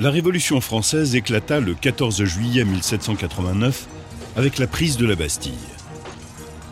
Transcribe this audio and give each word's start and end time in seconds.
La 0.00 0.10
Révolution 0.10 0.62
française 0.62 1.14
éclata 1.14 1.60
le 1.60 1.74
14 1.74 2.24
juillet 2.24 2.64
1789 2.64 3.86
avec 4.34 4.56
la 4.56 4.66
prise 4.66 4.96
de 4.96 5.04
la 5.04 5.14
Bastille. 5.14 5.52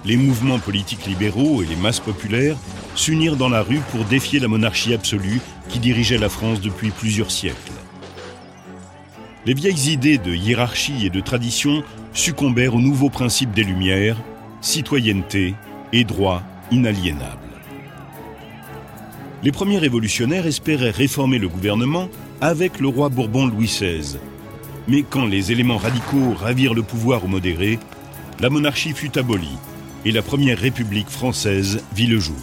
Les 0.06 0.16
mouvements 0.16 0.58
politiques 0.58 1.04
libéraux 1.04 1.62
et 1.62 1.66
les 1.66 1.76
masses 1.76 2.00
populaires 2.00 2.56
s'unirent 2.94 3.36
dans 3.36 3.50
la 3.50 3.60
rue 3.60 3.82
pour 3.92 4.06
défier 4.06 4.40
la 4.40 4.48
monarchie 4.48 4.94
absolue 4.94 5.42
qui 5.68 5.78
dirigeait 5.78 6.16
la 6.16 6.30
France 6.30 6.62
depuis 6.62 6.88
plusieurs 6.88 7.30
siècles. 7.30 7.72
Les 9.44 9.52
vieilles 9.52 9.92
idées 9.92 10.16
de 10.16 10.34
hiérarchie 10.34 11.04
et 11.04 11.10
de 11.10 11.20
tradition 11.20 11.84
succombèrent 12.14 12.76
aux 12.76 12.80
nouveaux 12.80 13.10
principes 13.10 13.52
des 13.52 13.64
Lumières, 13.64 14.16
citoyenneté 14.62 15.54
et 15.92 16.04
droits 16.04 16.42
inaliénables. 16.70 17.36
Les 19.42 19.52
premiers 19.52 19.78
révolutionnaires 19.78 20.46
espéraient 20.46 20.90
réformer 20.90 21.38
le 21.38 21.48
gouvernement 21.48 22.08
avec 22.40 22.78
le 22.78 22.88
roi 22.88 23.08
Bourbon 23.08 23.46
Louis 23.46 23.66
XVI. 23.66 24.18
Mais 24.86 25.02
quand 25.02 25.26
les 25.26 25.50
éléments 25.50 25.76
radicaux 25.76 26.34
ravirent 26.34 26.74
le 26.74 26.82
pouvoir 26.82 27.24
aux 27.24 27.28
modérés, 27.28 27.78
la 28.40 28.48
monarchie 28.48 28.92
fut 28.92 29.18
abolie 29.18 29.58
et 30.04 30.12
la 30.12 30.22
première 30.22 30.58
république 30.58 31.08
française 31.08 31.82
vit 31.92 32.06
le 32.06 32.18
jour. 32.18 32.36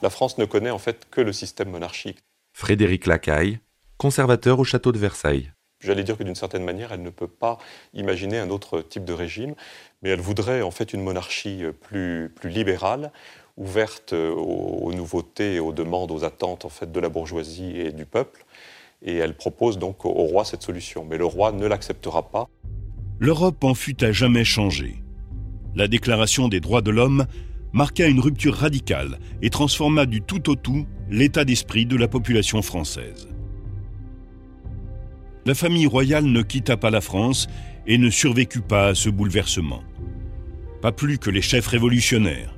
La 0.00 0.10
France 0.10 0.38
ne 0.38 0.46
connaît 0.46 0.70
en 0.70 0.78
fait 0.78 1.06
que 1.10 1.20
le 1.20 1.32
système 1.32 1.70
monarchique. 1.70 2.18
Frédéric 2.54 3.06
Lacaille, 3.06 3.58
conservateur 3.98 4.58
au 4.58 4.64
château 4.64 4.92
de 4.92 4.98
Versailles. 4.98 5.52
J'allais 5.80 6.02
dire 6.02 6.16
que 6.16 6.24
d'une 6.24 6.34
certaine 6.34 6.64
manière, 6.64 6.92
elle 6.92 7.02
ne 7.02 7.10
peut 7.10 7.28
pas 7.28 7.58
imaginer 7.94 8.38
un 8.38 8.50
autre 8.50 8.80
type 8.80 9.04
de 9.04 9.12
régime, 9.12 9.54
mais 10.02 10.08
elle 10.08 10.20
voudrait 10.20 10.62
en 10.62 10.72
fait 10.72 10.92
une 10.92 11.02
monarchie 11.02 11.62
plus, 11.82 12.32
plus 12.34 12.50
libérale, 12.50 13.12
ouverte 13.58 14.12
aux, 14.12 14.92
nouveautés 14.94 15.54
et 15.54 15.60
aux 15.60 15.72
demandes, 15.72 16.10
aux 16.12 16.24
attentes 16.24 16.64
en 16.64 16.68
fait 16.68 16.90
de 16.90 17.00
la 17.00 17.08
bourgeoisie 17.08 17.78
et 17.78 17.92
du 17.92 18.06
peuple. 18.06 18.44
Et 19.02 19.16
elle 19.16 19.36
propose 19.36 19.78
donc 19.78 20.04
au 20.04 20.10
roi 20.10 20.44
cette 20.44 20.62
solution. 20.62 21.04
Mais 21.08 21.18
le 21.18 21.24
roi 21.24 21.52
ne 21.52 21.66
l'acceptera 21.66 22.30
pas. 22.30 22.48
L'Europe 23.18 23.62
en 23.64 23.74
fut 23.74 24.02
à 24.02 24.12
jamais 24.12 24.44
changée. 24.44 25.02
La 25.74 25.88
Déclaration 25.88 26.48
des 26.48 26.60
droits 26.60 26.82
de 26.82 26.90
l'homme 26.90 27.26
marqua 27.72 28.06
une 28.06 28.20
rupture 28.20 28.54
radicale 28.54 29.18
et 29.42 29.50
transforma 29.50 30.06
du 30.06 30.22
tout 30.22 30.50
au 30.50 30.54
tout 30.54 30.86
l'état 31.10 31.44
d'esprit 31.44 31.84
de 31.86 31.96
la 31.96 32.08
population 32.08 32.62
française. 32.62 33.28
La 35.46 35.54
famille 35.54 35.86
royale 35.86 36.24
ne 36.24 36.42
quitta 36.42 36.76
pas 36.76 36.90
la 36.90 37.00
France 37.00 37.48
et 37.86 37.98
ne 37.98 38.10
survécut 38.10 38.60
pas 38.60 38.88
à 38.88 38.94
ce 38.94 39.08
bouleversement. 39.08 39.82
Pas 40.82 40.92
plus 40.92 41.18
que 41.18 41.30
les 41.30 41.42
chefs 41.42 41.66
révolutionnaires. 41.66 42.57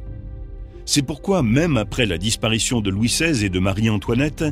C'est 0.93 1.03
pourquoi, 1.03 1.45
même 1.45 1.77
après 1.77 2.05
la 2.05 2.19
disparition 2.19 2.81
de 2.81 2.91
Louis 2.91 3.07
XVI 3.07 3.45
et 3.45 3.49
de 3.49 3.61
Marie-Antoinette, 3.61 4.45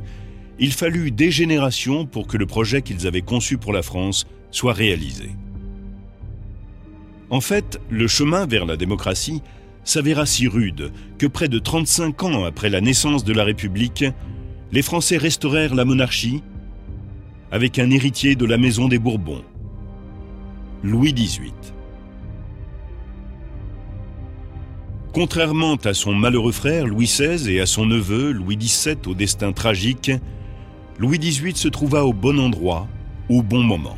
il 0.60 0.72
fallut 0.72 1.10
des 1.10 1.32
générations 1.32 2.06
pour 2.06 2.28
que 2.28 2.36
le 2.36 2.46
projet 2.46 2.80
qu'ils 2.80 3.08
avaient 3.08 3.22
conçu 3.22 3.58
pour 3.58 3.72
la 3.72 3.82
France 3.82 4.24
soit 4.52 4.72
réalisé. 4.72 5.30
En 7.28 7.40
fait, 7.40 7.80
le 7.90 8.06
chemin 8.06 8.46
vers 8.46 8.66
la 8.66 8.76
démocratie 8.76 9.42
s'avéra 9.82 10.26
si 10.26 10.46
rude 10.46 10.92
que 11.18 11.26
près 11.26 11.48
de 11.48 11.58
35 11.58 12.22
ans 12.22 12.44
après 12.44 12.70
la 12.70 12.80
naissance 12.80 13.24
de 13.24 13.32
la 13.32 13.42
République, 13.42 14.04
les 14.70 14.82
Français 14.82 15.16
restaurèrent 15.16 15.74
la 15.74 15.84
monarchie 15.84 16.44
avec 17.50 17.80
un 17.80 17.90
héritier 17.90 18.36
de 18.36 18.46
la 18.46 18.58
maison 18.58 18.86
des 18.86 19.00
Bourbons, 19.00 19.42
Louis 20.84 21.12
XVIII. 21.12 21.77
Contrairement 25.12 25.76
à 25.84 25.94
son 25.94 26.14
malheureux 26.14 26.52
frère 26.52 26.86
Louis 26.86 27.06
XVI 27.06 27.50
et 27.50 27.60
à 27.60 27.66
son 27.66 27.86
neveu 27.86 28.30
Louis 28.30 28.56
XVII 28.56 28.96
au 29.06 29.14
destin 29.14 29.52
tragique, 29.52 30.12
Louis 30.98 31.18
XVIII 31.18 31.56
se 31.56 31.68
trouva 31.68 32.04
au 32.04 32.12
bon 32.12 32.38
endroit, 32.38 32.86
au 33.28 33.42
bon 33.42 33.62
moment. 33.62 33.96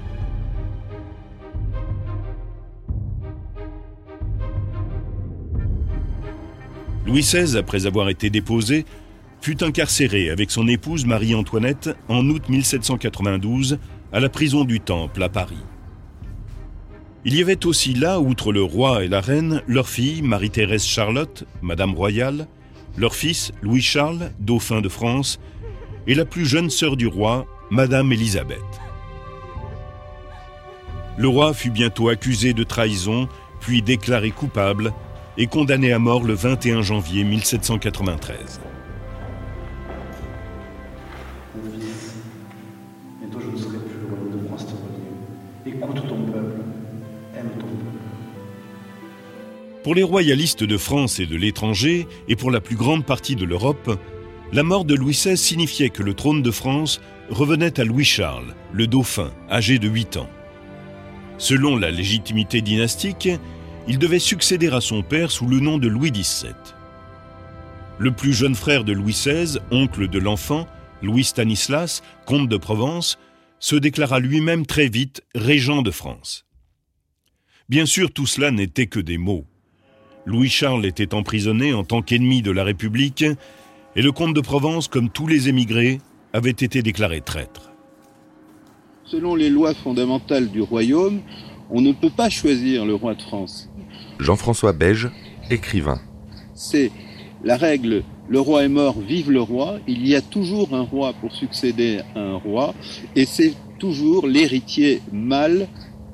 Louis 7.07 7.23
XVI, 7.23 7.57
après 7.57 7.87
avoir 7.87 8.09
été 8.09 8.31
déposé, 8.31 8.85
fut 9.41 9.65
incarcéré 9.65 10.31
avec 10.31 10.51
son 10.51 10.69
épouse 10.69 11.07
Marie-Antoinette 11.07 11.91
en 12.09 12.29
août 12.29 12.49
1792 12.49 13.79
à 14.13 14.21
la 14.21 14.29
prison 14.29 14.65
du 14.65 14.81
Temple 14.81 15.23
à 15.23 15.29
Paris. 15.29 15.57
Il 17.27 17.37
y 17.37 17.43
avait 17.43 17.67
aussi 17.67 17.93
là, 17.93 18.19
outre 18.19 18.51
le 18.51 18.63
roi 18.63 19.05
et 19.05 19.09
la 19.09 19.21
reine, 19.21 19.63
leur 19.67 19.91
fille 19.91 20.23
Marie-Thérèse 20.23 20.87
Charlotte, 20.87 21.45
Madame 21.61 21.95
Royale, 21.95 22.47
leur 22.97 23.15
fils 23.15 23.53
Louis-Charles, 23.61 24.31
dauphin 24.39 24.81
de 24.81 24.89
France, 24.89 25.39
et 26.07 26.15
la 26.15 26.25
plus 26.25 26.47
jeune 26.47 26.71
sœur 26.71 26.97
du 26.97 27.07
roi, 27.07 27.47
Madame 27.71 28.11
Élisabeth. 28.11 28.59
Le 31.19 31.29
roi 31.29 31.53
fut 31.53 31.71
bientôt 31.71 32.09
accusé 32.09 32.55
de 32.55 32.65
trahison, 32.65 33.29
puis 33.61 33.83
déclaré 33.83 34.31
coupable 34.31 34.95
et 35.37 35.47
condamné 35.47 35.93
à 35.93 35.99
mort 35.99 36.25
le 36.25 36.33
21 36.33 36.81
janvier 36.81 37.25
1793. 37.25 38.61
Pour 49.91 49.97
les 49.97 50.05
royalistes 50.05 50.63
de 50.63 50.79
France 50.79 51.19
et 51.19 51.27
de 51.27 51.35
l'étranger, 51.35 52.07
et 52.29 52.37
pour 52.37 52.53
la 52.53 52.61
plus 52.61 52.77
grande 52.77 53.05
partie 53.05 53.35
de 53.35 53.45
l'Europe, 53.45 53.99
la 54.53 54.63
mort 54.63 54.85
de 54.85 54.95
Louis 54.95 55.15
XVI 55.15 55.37
signifiait 55.37 55.91
que 55.91 56.05
le 56.05 56.15
trône 56.15 56.43
de 56.43 56.53
France 56.53 57.01
revenait 57.29 57.81
à 57.81 57.83
Louis-Charles, 57.83 58.55
le 58.73 58.87
dauphin, 58.87 59.33
âgé 59.51 59.81
de 59.81 59.89
8 59.89 60.19
ans. 60.19 60.31
Selon 61.39 61.77
la 61.77 61.91
légitimité 61.91 62.61
dynastique, 62.61 63.31
il 63.89 63.99
devait 63.99 64.21
succéder 64.21 64.69
à 64.69 64.81
son 64.81 65.03
père 65.03 65.33
sous 65.33 65.49
le 65.49 65.59
nom 65.59 65.77
de 65.77 65.89
Louis 65.89 66.13
XVII. 66.13 66.55
Le 67.99 68.13
plus 68.13 68.33
jeune 68.33 68.55
frère 68.55 68.85
de 68.85 68.93
Louis 68.93 69.11
XVI, 69.11 69.59
oncle 69.73 70.07
de 70.07 70.21
l'enfant, 70.21 70.69
Louis 71.03 71.25
Stanislas, 71.25 72.05
comte 72.27 72.49
de 72.49 72.57
Provence, 72.57 73.19
se 73.59 73.75
déclara 73.75 74.21
lui-même 74.21 74.67
très 74.67 74.89
vite 74.89 75.25
régent 75.35 75.83
de 75.83 75.91
France. 75.91 76.47
Bien 77.69 77.87
sûr, 77.87 78.13
tout 78.13 78.27
cela 78.27 78.53
n'était 78.53 78.87
que 78.87 79.01
des 79.01 79.19
mots. 79.19 79.50
Louis-Charles 80.31 80.87
était 80.87 81.13
emprisonné 81.13 81.75
en 81.75 81.83
tant 81.83 82.03
qu'ennemi 82.03 82.41
de 82.41 82.53
la 82.53 82.63
République 82.63 83.25
et 83.97 84.01
le 84.01 84.13
comte 84.13 84.33
de 84.33 84.41
Provence, 84.41 84.87
comme 84.87 85.11
tous 85.11 85.27
les 85.27 85.49
émigrés, 85.49 85.99
avait 86.33 86.51
été 86.51 86.83
déclaré 86.83 87.21
traître. 87.21 87.73
Selon 89.05 89.35
les 89.35 89.51
lois 89.51 89.75
fondamentales 89.75 90.49
du 90.49 90.63
royaume, 90.63 91.21
on 91.69 91.81
ne 91.81 91.91
peut 91.91 92.11
pas 92.17 92.31
choisir 92.31 92.87
le 92.87 92.95
roi 92.95 93.17
de 93.17 93.23
France. 93.23 93.69
Jean-François 94.21 94.73
Beige, 94.73 95.11
écrivain. 95.51 96.01
C'est 96.55 96.93
la 97.43 97.57
règle, 97.57 98.05
le 98.29 98.39
roi 98.39 98.63
est 98.63 98.69
mort, 98.69 99.01
vive 99.01 99.33
le 99.33 99.43
roi. 99.43 99.81
Il 99.89 100.07
y 100.07 100.15
a 100.15 100.23
toujours 100.23 100.73
un 100.77 100.83
roi 100.83 101.13
pour 101.15 101.35
succéder 101.35 102.03
à 102.15 102.21
un 102.21 102.37
roi, 102.37 102.73
et 103.17 103.25
c'est 103.25 103.55
toujours 103.81 104.29
l'héritier 104.29 105.03
mâle 105.13 105.67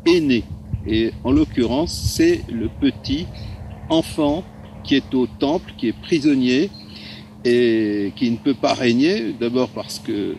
aîné. 0.06 0.44
Et 0.86 1.12
en 1.22 1.32
l'occurrence, 1.32 1.92
c'est 2.16 2.40
le 2.48 2.70
petit 2.80 3.26
enfant 3.88 4.44
qui 4.84 4.94
est 4.94 5.14
au 5.14 5.26
temple, 5.26 5.72
qui 5.76 5.88
est 5.88 6.00
prisonnier 6.00 6.70
et 7.44 8.12
qui 8.16 8.30
ne 8.30 8.36
peut 8.36 8.54
pas 8.54 8.74
régner, 8.74 9.32
d'abord 9.38 9.68
parce 9.68 9.98
que 9.98 10.36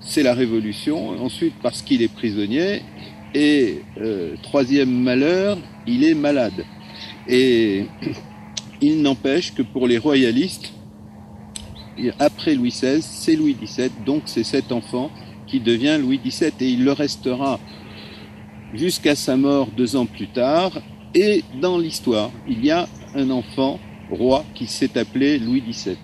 c'est 0.00 0.22
la 0.22 0.34
révolution, 0.34 1.10
ensuite 1.22 1.54
parce 1.62 1.82
qu'il 1.82 2.02
est 2.02 2.12
prisonnier, 2.12 2.82
et 3.34 3.82
euh, 4.00 4.34
troisième 4.42 4.90
malheur, 4.90 5.58
il 5.86 6.04
est 6.04 6.14
malade. 6.14 6.64
Et 7.28 7.86
il 8.80 9.02
n'empêche 9.02 9.54
que 9.54 9.62
pour 9.62 9.86
les 9.86 9.98
royalistes, 9.98 10.72
après 12.18 12.54
Louis 12.54 12.70
XVI, 12.70 13.02
c'est 13.02 13.36
Louis 13.36 13.56
XVII, 13.60 13.90
donc 14.06 14.22
c'est 14.24 14.44
cet 14.44 14.72
enfant 14.72 15.10
qui 15.46 15.60
devient 15.60 15.98
Louis 16.00 16.18
XVII, 16.18 16.52
et 16.60 16.70
il 16.70 16.84
le 16.84 16.92
restera 16.92 17.60
jusqu'à 18.74 19.14
sa 19.14 19.36
mort 19.36 19.68
deux 19.76 19.96
ans 19.96 20.06
plus 20.06 20.28
tard, 20.28 20.72
et 21.14 21.44
dans 21.60 21.78
l'histoire, 21.78 22.30
il 22.48 22.64
y 22.64 22.70
a 22.70 22.88
un 23.14 23.30
enfant 23.30 23.78
roi 24.10 24.44
qui 24.54 24.66
s'est 24.66 24.98
appelé 24.98 25.38
Louis 25.38 25.62
XVII. 25.62 25.96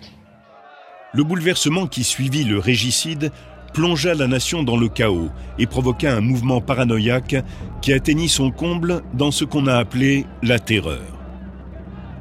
Le 1.12 1.24
bouleversement 1.24 1.86
qui 1.86 2.04
suivit 2.04 2.44
le 2.44 2.58
régicide 2.58 3.30
plongea 3.72 4.14
la 4.14 4.26
nation 4.26 4.62
dans 4.62 4.76
le 4.76 4.88
chaos 4.88 5.28
et 5.58 5.66
provoqua 5.66 6.12
un 6.12 6.20
mouvement 6.20 6.60
paranoïaque 6.60 7.36
qui 7.82 7.92
atteignit 7.92 8.28
son 8.28 8.50
comble 8.50 9.02
dans 9.14 9.30
ce 9.30 9.44
qu'on 9.44 9.66
a 9.66 9.74
appelé 9.74 10.24
la 10.42 10.58
terreur. 10.58 11.02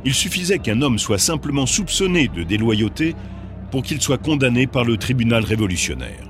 Il 0.03 0.13
suffisait 0.13 0.59
qu'un 0.59 0.81
homme 0.81 0.99
soit 0.99 1.17
simplement 1.17 1.65
soupçonné 1.65 2.27
de 2.27 2.43
déloyauté 2.43 3.15
pour 3.71 3.83
qu'il 3.83 4.01
soit 4.01 4.17
condamné 4.17 4.67
par 4.67 4.85
le 4.85 4.97
tribunal 4.97 5.43
révolutionnaire. 5.43 6.29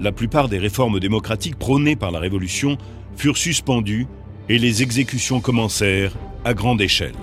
La 0.00 0.12
plupart 0.12 0.48
des 0.48 0.58
réformes 0.58 0.98
démocratiques 0.98 1.58
prônées 1.58 1.96
par 1.96 2.10
la 2.10 2.18
Révolution 2.18 2.78
furent 3.16 3.36
suspendues 3.36 4.06
et 4.50 4.58
les 4.58 4.82
exécutions 4.82 5.40
commencèrent 5.40 6.12
à 6.44 6.54
grande 6.54 6.80
échelle. 6.82 7.14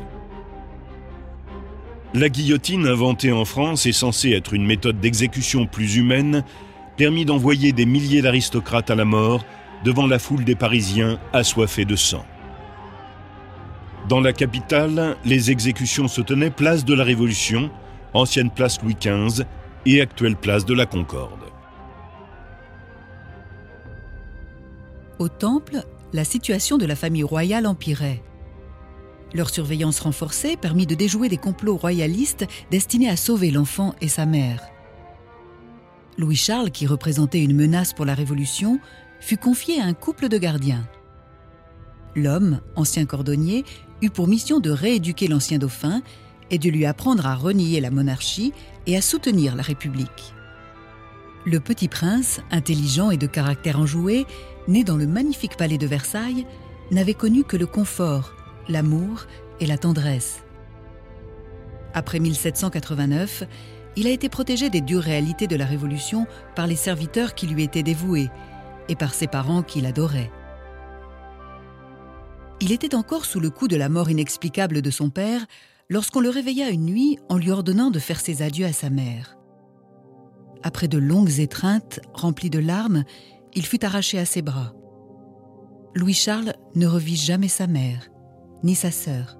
La 2.13 2.29
guillotine 2.29 2.87
inventée 2.87 3.33
en 3.33 3.43
France 3.43 3.85
est 3.85 3.91
censée 3.91 4.31
être 4.31 4.53
une 4.53 4.65
méthode 4.65 5.01
d'exécution 5.01 5.67
plus 5.67 5.97
humaine, 5.97 6.45
permis 6.95 7.25
d'envoyer 7.25 7.73
des 7.73 7.85
milliers 7.85 8.21
d'aristocrates 8.21 8.89
à 8.89 8.95
la 8.95 9.03
mort 9.03 9.43
devant 9.83 10.07
la 10.07 10.19
foule 10.19 10.45
des 10.45 10.55
Parisiens 10.55 11.19
assoiffés 11.33 11.83
de 11.83 11.97
sang. 11.97 12.25
Dans 14.07 14.21
la 14.21 14.31
capitale, 14.31 15.17
les 15.25 15.51
exécutions 15.51 16.07
se 16.07 16.21
tenaient 16.21 16.49
place 16.49 16.85
de 16.85 16.93
la 16.93 17.03
Révolution, 17.03 17.69
ancienne 18.13 18.49
place 18.49 18.81
Louis 18.81 18.95
XV 18.95 19.43
et 19.85 19.99
actuelle 19.99 20.37
place 20.37 20.65
de 20.65 20.73
la 20.73 20.85
Concorde. 20.85 21.43
Au 25.19 25.27
Temple, 25.27 25.83
la 26.13 26.23
situation 26.23 26.77
de 26.77 26.85
la 26.85 26.95
famille 26.95 27.23
royale 27.23 27.67
empirait. 27.67 28.23
Leur 29.33 29.49
surveillance 29.49 29.99
renforcée 29.99 30.55
permit 30.55 30.85
de 30.85 30.95
déjouer 30.95 31.29
des 31.29 31.37
complots 31.37 31.75
royalistes 31.75 32.45
destinés 32.71 33.09
à 33.09 33.17
sauver 33.17 33.51
l'enfant 33.51 33.93
et 33.99 34.07
sa 34.07 34.25
mère. 34.25 34.61
Louis-Charles, 36.17 36.71
qui 36.71 36.87
représentait 36.87 37.43
une 37.43 37.55
menace 37.55 37.93
pour 37.93 38.05
la 38.05 38.15
Révolution, 38.15 38.79
fut 39.19 39.37
confié 39.37 39.81
à 39.81 39.85
un 39.85 39.93
couple 39.93 40.29
de 40.29 40.37
gardiens. 40.37 40.87
L'homme, 42.15 42.61
ancien 42.75 43.05
cordonnier, 43.05 43.65
eut 44.01 44.09
pour 44.09 44.27
mission 44.27 44.59
de 44.59 44.71
rééduquer 44.71 45.27
l'ancien 45.27 45.59
dauphin 45.59 46.01
et 46.49 46.57
de 46.57 46.69
lui 46.69 46.85
apprendre 46.85 47.27
à 47.27 47.35
renier 47.35 47.79
la 47.81 47.91
monarchie 47.91 48.53
et 48.87 48.95
à 48.95 49.01
soutenir 49.01 49.55
la 49.55 49.63
République. 49.63 50.33
Le 51.45 51.59
petit 51.59 51.87
prince, 51.87 52.41
intelligent 52.51 53.11
et 53.11 53.17
de 53.17 53.27
caractère 53.27 53.79
enjoué, 53.79 54.25
né 54.67 54.83
dans 54.83 54.97
le 54.97 55.07
magnifique 55.07 55.57
palais 55.57 55.77
de 55.77 55.87
Versailles, 55.87 56.45
n'avait 56.91 57.13
connu 57.13 57.43
que 57.43 57.57
le 57.57 57.65
confort, 57.65 58.33
l'amour 58.67 59.25
et 59.59 59.65
la 59.65 59.77
tendresse. 59.77 60.43
Après 61.93 62.19
1789, 62.19 63.43
il 63.95 64.07
a 64.07 64.11
été 64.11 64.29
protégé 64.29 64.69
des 64.69 64.81
dures 64.81 65.01
réalités 65.01 65.47
de 65.47 65.55
la 65.55 65.65
Révolution 65.65 66.27
par 66.55 66.67
les 66.67 66.75
serviteurs 66.75 67.33
qui 67.33 67.47
lui 67.47 67.63
étaient 67.63 67.83
dévoués 67.83 68.29
et 68.89 68.95
par 68.95 69.13
ses 69.13 69.27
parents 69.27 69.63
qu'il 69.63 69.85
adorait. 69.85 70.31
Il 72.59 72.71
était 72.71 72.95
encore 72.95 73.25
sous 73.25 73.39
le 73.39 73.49
coup 73.49 73.67
de 73.67 73.75
la 73.75 73.89
mort 73.89 74.09
inexplicable 74.09 74.81
de 74.81 74.91
son 74.91 75.09
père 75.09 75.45
lorsqu'on 75.89 76.19
le 76.19 76.29
réveilla 76.29 76.69
une 76.69 76.85
nuit 76.85 77.17
en 77.29 77.37
lui 77.37 77.51
ordonnant 77.51 77.91
de 77.91 77.99
faire 77.99 78.19
ses 78.19 78.41
adieux 78.41 78.65
à 78.65 78.73
sa 78.73 78.89
mère. 78.89 79.37
Après 80.63 80.87
de 80.87 80.97
longues 80.97 81.39
étreintes 81.39 81.99
remplies 82.13 82.49
de 82.49 82.59
larmes, 82.59 83.03
il 83.57 83.65
fut 83.65 83.83
arraché 83.83 84.19
à 84.19 84.25
ses 84.25 84.43
bras. 84.43 84.73
Louis-Charles 85.95 86.53
ne 86.75 86.85
revit 86.85 87.15
jamais 87.15 87.47
sa 87.47 87.65
mère, 87.65 88.07
ni 88.63 88.75
sa 88.75 88.91
sœur. 88.91 89.35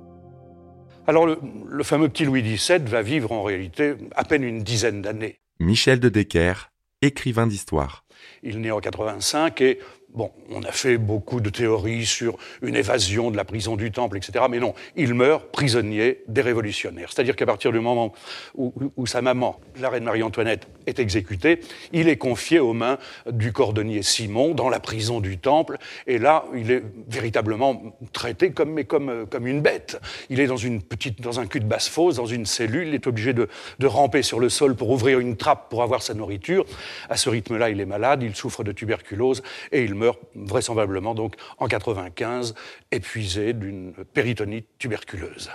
Alors 1.06 1.28
le, 1.28 1.40
le, 1.68 1.84
fameux 1.84 2.10
petit 2.10 2.26
Louis 2.26 2.42
XVII 2.42 2.80
va 2.80 3.04
vivre 3.04 3.32
en 3.32 3.44
réalité 3.44 3.94
à 4.16 4.24
peine 4.24 4.44
une 4.44 4.64
dizaine 4.64 5.04
d'années. 5.04 5.40
Michel 5.60 6.00
de 6.00 6.10
Decker, 6.10 6.72
écrivain 7.04 7.46
d'histoire. 7.46 8.06
Il 8.42 8.60
naît 8.60 8.72
en 8.72 8.80
85 8.80 9.62
et 9.62 9.80
Bon, 10.14 10.32
on 10.50 10.64
a 10.64 10.72
fait 10.72 10.98
beaucoup 10.98 11.42
de 11.42 11.50
théories 11.50 12.06
sur 12.06 12.38
une 12.62 12.76
évasion 12.76 13.30
de 13.30 13.36
la 13.36 13.44
prison 13.44 13.76
du 13.76 13.92
Temple, 13.92 14.18
etc. 14.18 14.46
Mais 14.50 14.60
non, 14.60 14.74
il 14.96 15.14
meurt 15.14 15.52
prisonnier 15.52 16.24
des 16.30 16.42
révolutionnaires. 16.42 17.10
C'est-à-dire 17.12 17.36
qu'à 17.36 17.46
partir 17.46 17.74
du 17.74 17.82
moment 17.82 18.14
où, 18.56 19.06
sa 19.06 19.22
maman, 19.22 19.60
la 19.80 19.90
reine 19.90 20.06
Marie-Antoinette, 20.06 20.68
est 20.88 21.00
exécutée, 21.00 21.60
il 21.92 22.08
est 22.08 22.16
confié 22.16 22.60
aux 22.60 22.72
mains 22.74 22.98
du 23.30 23.52
cordonnier 23.52 24.02
Simon 24.02 24.54
dans 24.54 24.70
la 24.70 24.80
prison 24.80 25.20
du 25.20 25.38
Temple. 25.38 25.78
Et 26.08 26.18
là, 26.18 26.46
il 26.56 26.72
est 26.72 26.84
véritablement 27.10 27.98
traité 28.14 28.52
comme, 28.52 28.72
mais 28.72 28.86
comme, 28.86 29.28
comme 29.30 29.46
une 29.46 29.62
bête. 29.62 30.00
Il 30.30 30.40
est 30.40 30.48
dans, 30.48 30.56
une 30.56 30.82
petite, 30.82 31.20
dans 31.20 31.42
un 31.42 31.46
cul 31.46 31.60
de 31.60 31.66
basse-fosse, 31.66 32.16
dans 32.16 32.26
une 32.26 32.46
cellule. 32.46 32.88
Il 32.88 32.94
est 32.96 33.08
obligé 33.08 33.34
de, 33.34 33.50
de 33.80 33.88
ramper 33.88 34.24
sur 34.24 34.40
le 34.40 34.48
sol 34.48 34.76
pour 34.76 34.90
ouvrir 34.90 35.20
une 35.20 35.36
trappe 35.36 35.70
pour 35.70 35.84
avoir 35.84 36.02
sa 36.02 36.14
nourriture. 36.14 36.66
À 37.10 37.18
ce 37.18 37.30
rythme-là, 37.30 37.70
il 37.70 37.82
est 37.82 37.86
malade, 37.86 38.24
il 38.24 38.36
souffre 38.36 38.64
de 38.64 38.72
tuberculose 38.72 39.44
et 39.74 39.84
il 39.84 39.97
meurt 39.98 40.20
vraisemblablement 40.36 41.16
donc 41.16 41.36
en 41.58 41.68
95, 41.68 42.54
épuisé 42.92 43.54
d'une 43.54 43.94
péritonite 44.14 44.68
tuberculeuse. 44.78 45.50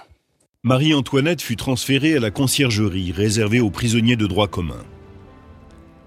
Marie-Antoinette 0.64 1.42
fut 1.42 1.56
transférée 1.56 2.16
à 2.16 2.20
la 2.20 2.30
conciergerie 2.30 3.10
réservée 3.10 3.60
aux 3.60 3.70
prisonniers 3.70 4.16
de 4.16 4.26
droit 4.26 4.48
commun. 4.48 4.84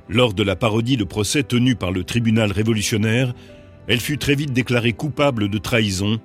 Lors 0.07 0.33
de 0.33 0.43
la 0.43 0.55
parodie 0.55 0.97
de 0.97 1.03
procès 1.03 1.43
tenue 1.43 1.75
par 1.75 1.91
le 1.91 2.03
tribunal 2.03 2.51
révolutionnaire, 2.51 3.33
elle 3.87 3.99
fut 3.99 4.17
très 4.17 4.35
vite 4.35 4.53
déclarée 4.53 4.93
coupable 4.93 5.49
de 5.49 5.57
trahison 5.57 6.19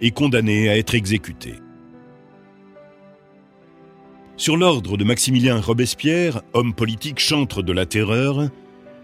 et 0.00 0.10
condamnée 0.10 0.68
à 0.68 0.76
être 0.76 0.94
exécutée. 0.94 1.54
Sur 4.36 4.56
l'ordre 4.56 4.96
de 4.96 5.04
Maximilien 5.04 5.60
Robespierre, 5.60 6.42
homme 6.52 6.74
politique 6.74 7.20
chantre 7.20 7.62
de 7.62 7.72
la 7.72 7.86
terreur, 7.86 8.48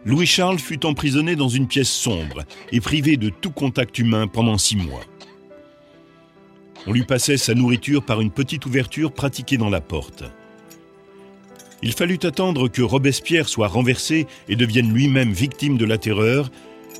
Louis-Charles 0.09 0.59
fut 0.59 0.87
emprisonné 0.87 1.37
dans 1.37 1.51
une 1.51 1.67
pièce 1.67 1.91
sombre 1.91 2.45
et 2.73 2.81
privé 2.81 3.19
de 3.19 3.29
tout 3.29 3.51
contact 3.51 3.99
humain 3.99 4.27
pendant 4.27 4.57
six 4.57 4.75
mois. 4.75 5.05
On 6.87 6.93
lui 6.93 7.05
passait 7.05 7.37
sa 7.37 7.53
nourriture 7.53 8.03
par 8.03 8.23
une 8.23 8.31
petite 8.31 8.65
ouverture 8.65 9.13
pratiquée 9.13 9.59
dans 9.59 9.69
la 9.69 9.83
porte. 9.83 10.25
Il 11.83 11.93
fallut 11.93 12.21
attendre 12.23 12.69
que 12.69 12.81
Robespierre 12.81 13.51
soit 13.51 13.69
renversé 13.69 14.27
et 14.49 14.57
devienne 14.57 14.95
lui-même 14.95 15.33
victime 15.33 15.77
de 15.77 15.85
la 15.85 15.99
terreur 15.99 16.51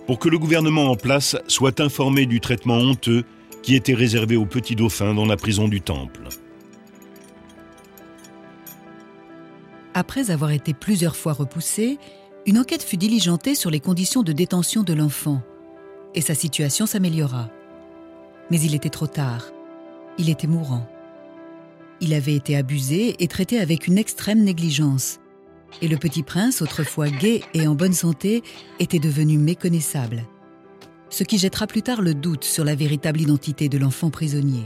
pour 0.07 0.19
que 0.19 0.29
le 0.29 0.39
gouvernement 0.39 0.91
en 0.91 0.97
place 0.97 1.35
soit 1.47 1.81
informé 1.81 2.27
du 2.27 2.41
traitement 2.41 2.77
honteux 2.77 3.25
qui 3.63 3.75
était 3.75 3.95
réservé 3.95 4.37
au 4.37 4.45
petit 4.45 4.77
dauphin 4.77 5.15
dans 5.15 5.25
la 5.25 5.39
prison 5.39 5.67
du 5.67 5.81
Temple. 5.81 6.29
Après 9.95 10.31
avoir 10.31 10.51
été 10.51 10.75
plusieurs 10.75 11.17
fois 11.17 11.33
repoussé, 11.33 11.99
une 12.49 12.59
enquête 12.59 12.83
fut 12.83 12.97
diligentée 12.97 13.55
sur 13.55 13.71
les 13.71 13.79
conditions 13.79 14.23
de 14.23 14.33
détention 14.33 14.83
de 14.83 14.95
l'enfant, 14.95 15.43
et 16.15 16.23
sa 16.23 16.35
situation 16.35 16.87
s'améliora. 16.87 17.51
Mais 18.51 18.59
il 18.59 18.75
était 18.75 18.89
trop 18.89 19.07
tard. 19.07 19.53
Il 20.17 20.31
était 20.31 20.47
mourant. 20.47 20.89
Il 22.01 22.15
avait 22.15 22.35
été 22.35 22.57
abusé 22.57 23.23
et 23.23 23.29
traité 23.29 23.61
avec 23.61 23.87
une 23.87 23.99
extrême 23.99 24.43
négligence. 24.43 25.21
Et 25.83 25.89
le 25.89 25.99
petit 25.99 26.23
prince, 26.23 26.63
autrefois 26.63 27.11
gai 27.11 27.43
et 27.53 27.67
en 27.67 27.75
bonne 27.75 27.93
santé, 27.93 28.43
était 28.79 28.99
devenu 28.99 29.37
méconnaissable. 29.37 30.25
Ce 31.11 31.25
qui 31.25 31.37
jettera 31.37 31.67
plus 31.67 31.83
tard 31.83 32.01
le 32.01 32.15
doute 32.15 32.45
sur 32.45 32.65
la 32.65 32.75
véritable 32.75 33.21
identité 33.21 33.69
de 33.69 33.77
l'enfant 33.77 34.09
prisonnier. 34.09 34.65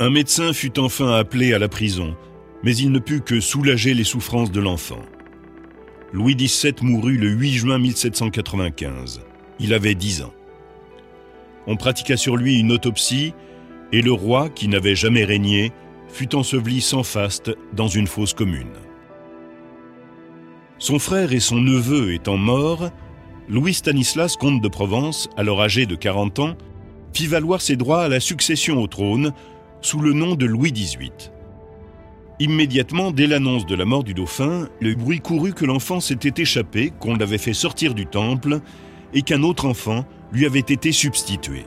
Un 0.00 0.10
médecin 0.10 0.52
fut 0.52 0.78
enfin 0.78 1.12
appelé 1.12 1.54
à 1.54 1.58
la 1.58 1.68
prison 1.68 2.14
mais 2.62 2.76
il 2.76 2.92
ne 2.92 2.98
put 2.98 3.20
que 3.20 3.40
soulager 3.40 3.94
les 3.94 4.04
souffrances 4.04 4.52
de 4.52 4.60
l'enfant. 4.60 5.02
Louis 6.12 6.34
XVII 6.34 6.74
mourut 6.82 7.16
le 7.16 7.28
8 7.28 7.52
juin 7.52 7.78
1795. 7.78 9.20
Il 9.60 9.72
avait 9.72 9.94
10 9.94 10.22
ans. 10.22 10.34
On 11.66 11.76
pratiqua 11.76 12.16
sur 12.16 12.36
lui 12.36 12.58
une 12.58 12.72
autopsie 12.72 13.32
et 13.92 14.02
le 14.02 14.12
roi, 14.12 14.48
qui 14.48 14.68
n'avait 14.68 14.94
jamais 14.94 15.24
régné, 15.24 15.72
fut 16.08 16.34
enseveli 16.34 16.80
sans 16.80 17.02
faste 17.02 17.52
dans 17.72 17.88
une 17.88 18.06
fosse 18.06 18.34
commune. 18.34 18.72
Son 20.78 20.98
frère 20.98 21.32
et 21.32 21.40
son 21.40 21.60
neveu 21.60 22.14
étant 22.14 22.36
morts, 22.36 22.90
Louis 23.48 23.74
Stanislas, 23.74 24.36
comte 24.36 24.62
de 24.62 24.68
Provence, 24.68 25.28
alors 25.36 25.60
âgé 25.60 25.86
de 25.86 25.94
40 25.94 26.38
ans, 26.38 26.56
fit 27.12 27.26
valoir 27.26 27.60
ses 27.60 27.76
droits 27.76 28.02
à 28.02 28.08
la 28.08 28.20
succession 28.20 28.80
au 28.80 28.86
trône 28.86 29.32
sous 29.80 30.00
le 30.00 30.12
nom 30.12 30.34
de 30.34 30.46
Louis 30.46 30.72
XVIII. 30.72 31.10
Immédiatement, 32.40 33.10
dès 33.10 33.26
l'annonce 33.26 33.66
de 33.66 33.74
la 33.74 33.84
mort 33.84 34.02
du 34.02 34.14
dauphin, 34.14 34.66
le 34.80 34.94
bruit 34.94 35.20
courut 35.20 35.52
que 35.52 35.66
l'enfant 35.66 36.00
s'était 36.00 36.40
échappé, 36.40 36.90
qu'on 36.98 37.14
l'avait 37.14 37.36
fait 37.36 37.52
sortir 37.52 37.92
du 37.92 38.06
temple, 38.06 38.60
et 39.12 39.20
qu'un 39.20 39.42
autre 39.42 39.66
enfant 39.66 40.06
lui 40.32 40.46
avait 40.46 40.58
été 40.60 40.90
substitué. 40.90 41.66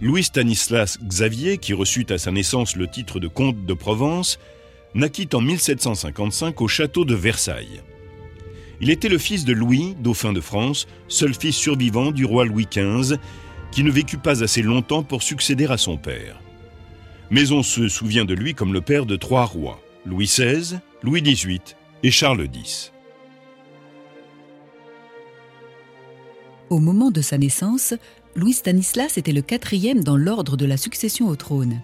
Louis 0.00 0.22
Stanislas 0.22 1.00
Xavier, 1.02 1.58
qui 1.58 1.72
reçut 1.72 2.06
à 2.10 2.18
sa 2.18 2.30
naissance 2.30 2.76
le 2.76 2.86
titre 2.86 3.18
de 3.18 3.26
comte 3.26 3.66
de 3.66 3.74
Provence, 3.74 4.38
naquit 4.94 5.28
en 5.32 5.40
1755 5.40 6.60
au 6.60 6.68
château 6.68 7.04
de 7.04 7.16
Versailles. 7.16 7.82
Il 8.80 8.88
était 8.88 9.08
le 9.08 9.18
fils 9.18 9.44
de 9.44 9.52
Louis, 9.52 9.96
dauphin 9.98 10.32
de 10.32 10.40
France, 10.40 10.86
seul 11.08 11.34
fils 11.34 11.56
survivant 11.56 12.12
du 12.12 12.24
roi 12.24 12.44
Louis 12.44 12.68
XV, 12.70 13.16
qui 13.72 13.82
ne 13.82 13.90
vécut 13.90 14.18
pas 14.18 14.44
assez 14.44 14.62
longtemps 14.62 15.02
pour 15.02 15.24
succéder 15.24 15.66
à 15.66 15.76
son 15.76 15.96
père 15.96 16.40
mais 17.34 17.50
on 17.50 17.64
se 17.64 17.88
souvient 17.88 18.24
de 18.24 18.32
lui 18.32 18.54
comme 18.54 18.72
le 18.72 18.80
père 18.80 19.06
de 19.06 19.16
trois 19.16 19.44
rois, 19.44 19.82
Louis 20.06 20.26
XVI, 20.26 20.78
Louis 21.02 21.20
XVIII 21.20 21.58
et 22.04 22.12
Charles 22.12 22.46
X. 22.54 22.92
Au 26.70 26.78
moment 26.78 27.10
de 27.10 27.20
sa 27.20 27.36
naissance, 27.36 27.94
Louis 28.36 28.52
Stanislas 28.52 29.18
était 29.18 29.32
le 29.32 29.42
quatrième 29.42 30.04
dans 30.04 30.16
l'ordre 30.16 30.56
de 30.56 30.64
la 30.64 30.76
succession 30.76 31.26
au 31.26 31.34
trône. 31.34 31.80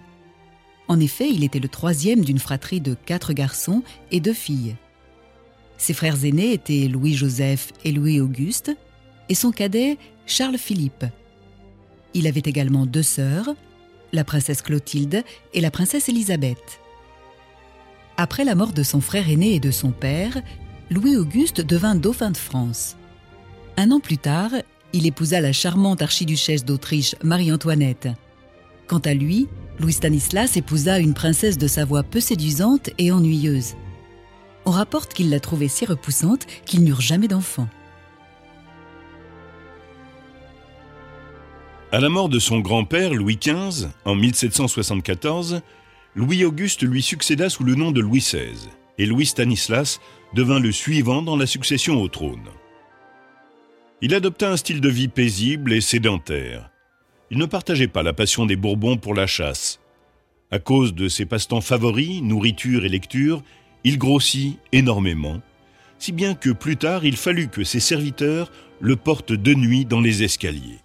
En 0.87 1.01
effet, 1.01 1.29
il 1.29 1.43
était 1.43 1.59
le 1.59 1.67
troisième 1.67 2.23
d'une 2.23 2.39
fratrie 2.39 2.79
de 2.79 2.93
quatre 2.93 3.33
garçons 3.33 3.83
et 4.09 4.21
deux 4.21 4.31
filles. 4.31 4.77
Ses 5.77 5.93
frères 5.93 6.23
aînés 6.23 6.53
étaient 6.53 6.87
Louis-Joseph 6.87 7.73
et 7.83 7.91
Louis-Auguste, 7.91 8.71
et 9.27 9.35
son 9.35 9.51
cadet 9.51 9.97
Charles-Philippe. 10.27 11.07
Il 12.13 12.25
avait 12.25 12.43
également 12.45 12.85
deux 12.85 13.03
sœurs, 13.03 13.53
la 14.13 14.23
princesse 14.23 14.61
Clotilde 14.61 15.23
et 15.53 15.61
la 15.61 15.71
princesse 15.71 16.09
Élisabeth. 16.09 16.79
Après 18.17 18.43
la 18.43 18.55
mort 18.55 18.73
de 18.73 18.83
son 18.83 19.01
frère 19.01 19.29
aîné 19.29 19.55
et 19.55 19.59
de 19.59 19.71
son 19.71 19.91
père, 19.91 20.41
Louis-Auguste 20.89 21.61
devint 21.61 21.95
dauphin 21.95 22.31
de 22.31 22.37
France. 22.37 22.97
Un 23.77 23.91
an 23.91 23.99
plus 23.99 24.17
tard, 24.17 24.51
il 24.93 25.07
épousa 25.07 25.39
la 25.39 25.53
charmante 25.53 26.01
archiduchesse 26.01 26.65
d'Autriche 26.65 27.15
Marie-Antoinette. 27.23 28.09
Quant 28.87 28.99
à 28.99 29.13
lui, 29.13 29.47
Louis 29.79 29.93
Stanislas 29.93 30.57
épousa 30.57 30.99
une 30.99 31.13
princesse 31.13 31.57
de 31.57 31.67
Savoie 31.67 32.03
peu 32.03 32.19
séduisante 32.19 32.89
et 32.97 33.11
ennuyeuse. 33.11 33.75
On 34.65 34.71
rapporte 34.71 35.13
qu'il 35.13 35.29
la 35.29 35.39
trouvait 35.39 35.67
si 35.67 35.85
repoussante 35.85 36.45
qu'ils 36.65 36.83
n'eurent 36.83 37.01
jamais 37.01 37.27
d'enfant. 37.27 37.67
À 41.93 41.99
la 41.99 42.07
mort 42.07 42.29
de 42.29 42.39
son 42.39 42.61
grand-père 42.61 43.13
Louis 43.13 43.37
XV 43.37 43.89
en 44.05 44.15
1774, 44.15 45.61
Louis-Auguste 46.15 46.83
lui 46.83 47.01
succéda 47.01 47.49
sous 47.49 47.65
le 47.65 47.75
nom 47.75 47.91
de 47.91 47.99
Louis 47.99 48.21
XVI, 48.21 48.69
et 48.97 49.05
Louis 49.05 49.25
Stanislas 49.25 49.99
devint 50.33 50.59
le 50.59 50.71
suivant 50.71 51.21
dans 51.21 51.35
la 51.35 51.45
succession 51.45 52.01
au 52.01 52.07
trône. 52.07 52.47
Il 54.01 54.15
adopta 54.15 54.49
un 54.49 54.55
style 54.55 54.79
de 54.79 54.87
vie 54.87 55.09
paisible 55.09 55.73
et 55.73 55.81
sédentaire. 55.81 56.69
Il 57.29 57.37
ne 57.37 57.45
partageait 57.45 57.89
pas 57.89 58.03
la 58.03 58.13
passion 58.13 58.45
des 58.45 58.55
Bourbons 58.55 58.95
pour 58.95 59.13
la 59.13 59.27
chasse. 59.27 59.81
À 60.49 60.59
cause 60.59 60.95
de 60.95 61.09
ses 61.09 61.25
passe-temps 61.25 61.59
favoris, 61.59 62.21
nourriture 62.21 62.85
et 62.85 62.89
lecture, 62.89 63.43
il 63.83 63.97
grossit 63.97 64.59
énormément, 64.71 65.41
si 65.99 66.13
bien 66.13 66.35
que 66.35 66.51
plus 66.51 66.77
tard 66.77 67.03
il 67.03 67.17
fallut 67.17 67.49
que 67.49 67.65
ses 67.65 67.81
serviteurs 67.81 68.49
le 68.79 68.95
portent 68.95 69.33
de 69.33 69.53
nuit 69.53 69.83
dans 69.83 69.99
les 69.99 70.23
escaliers. 70.23 70.79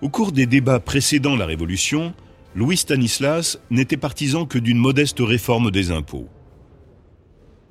Au 0.00 0.08
cours 0.08 0.30
des 0.30 0.46
débats 0.46 0.78
précédant 0.78 1.34
la 1.34 1.44
Révolution, 1.44 2.14
Louis 2.54 2.76
Stanislas 2.76 3.58
n'était 3.70 3.96
partisan 3.96 4.46
que 4.46 4.58
d'une 4.58 4.78
modeste 4.78 5.18
réforme 5.18 5.72
des 5.72 5.90
impôts. 5.90 6.28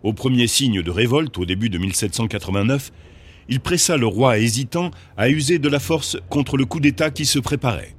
Au 0.04 0.12
premier 0.12 0.48
signe 0.48 0.82
de 0.82 0.92
révolte, 0.92 1.38
au 1.38 1.46
début 1.46 1.70
de 1.70 1.78
1789, 1.78 2.92
il 3.48 3.62
pressa 3.62 3.96
le 3.96 4.08
roi 4.08 4.40
hésitant 4.40 4.92
à 5.16 5.30
user 5.30 5.58
de 5.58 5.70
la 5.70 5.80
force 5.80 6.18
contre 6.30 6.58
le 6.58 6.66
coup 6.66 6.82
d'État 6.82 7.12
qui 7.12 7.26
se 7.26 7.40
préparait. 7.40 7.96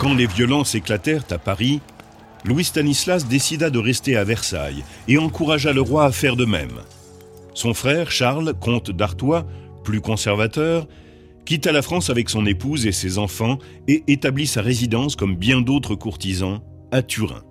Quand 0.00 0.14
les 0.14 0.26
violences 0.26 0.74
éclatèrent 0.74 1.24
à 1.30 1.38
Paris, 1.38 1.80
Louis 2.44 2.64
Stanislas 2.64 3.28
décida 3.28 3.70
de 3.70 3.78
rester 3.78 4.16
à 4.16 4.24
Versailles 4.24 4.82
et 5.06 5.18
encouragea 5.18 5.72
le 5.72 5.82
roi 5.82 6.04
à 6.04 6.12
faire 6.12 6.34
de 6.34 6.44
même. 6.44 6.80
Son 7.54 7.74
frère 7.74 8.10
Charles, 8.10 8.54
comte 8.60 8.90
d'Artois, 8.90 9.46
plus 9.88 10.02
conservateur, 10.02 10.86
quitta 11.46 11.72
la 11.72 11.80
France 11.80 12.10
avec 12.10 12.28
son 12.28 12.44
épouse 12.44 12.86
et 12.86 12.92
ses 12.92 13.16
enfants 13.16 13.56
et 13.88 14.04
établit 14.06 14.46
sa 14.46 14.60
résidence, 14.60 15.16
comme 15.16 15.34
bien 15.34 15.62
d'autres 15.62 15.94
courtisans, 15.94 16.60
à 16.92 17.00
Turin. 17.00 17.42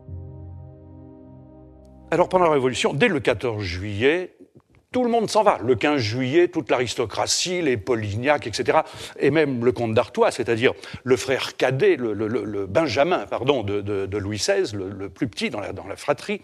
Alors 2.12 2.30
pendant 2.30 2.46
la 2.46 2.52
Révolution, 2.52 2.94
dès 2.94 3.08
le 3.08 3.20
14 3.20 3.64
juillet, 3.64 4.36
tout 4.92 5.04
le 5.04 5.10
monde 5.10 5.32
s'en 5.32 5.42
va. 5.42 5.58
Le 5.64 5.74
15 5.74 6.00
juillet, 6.00 6.48
toute 6.48 6.70
l'aristocratie, 6.70 7.64
les 7.64 7.76
Polignac, 7.76 8.46
etc., 8.46 8.82
et 9.20 9.32
même 9.32 9.66
le 9.66 9.72
comte 9.72 9.96
d'Artois, 9.96 10.30
c'est-à-dire 10.30 10.74
le 11.04 11.18
frère 11.18 11.58
cadet, 11.58 11.96
le, 11.96 12.68
Benjamin, 12.68 13.26
pardon, 13.26 13.64
de, 13.64 14.18
Louis 14.18 14.38
XVI, 14.38 14.76
le, 14.76 15.10
plus 15.10 15.28
petit 15.28 15.50
dans 15.50 15.60
la, 15.60 15.74
dans 15.74 15.88
la 15.88 15.96
fratrie, 15.96 16.42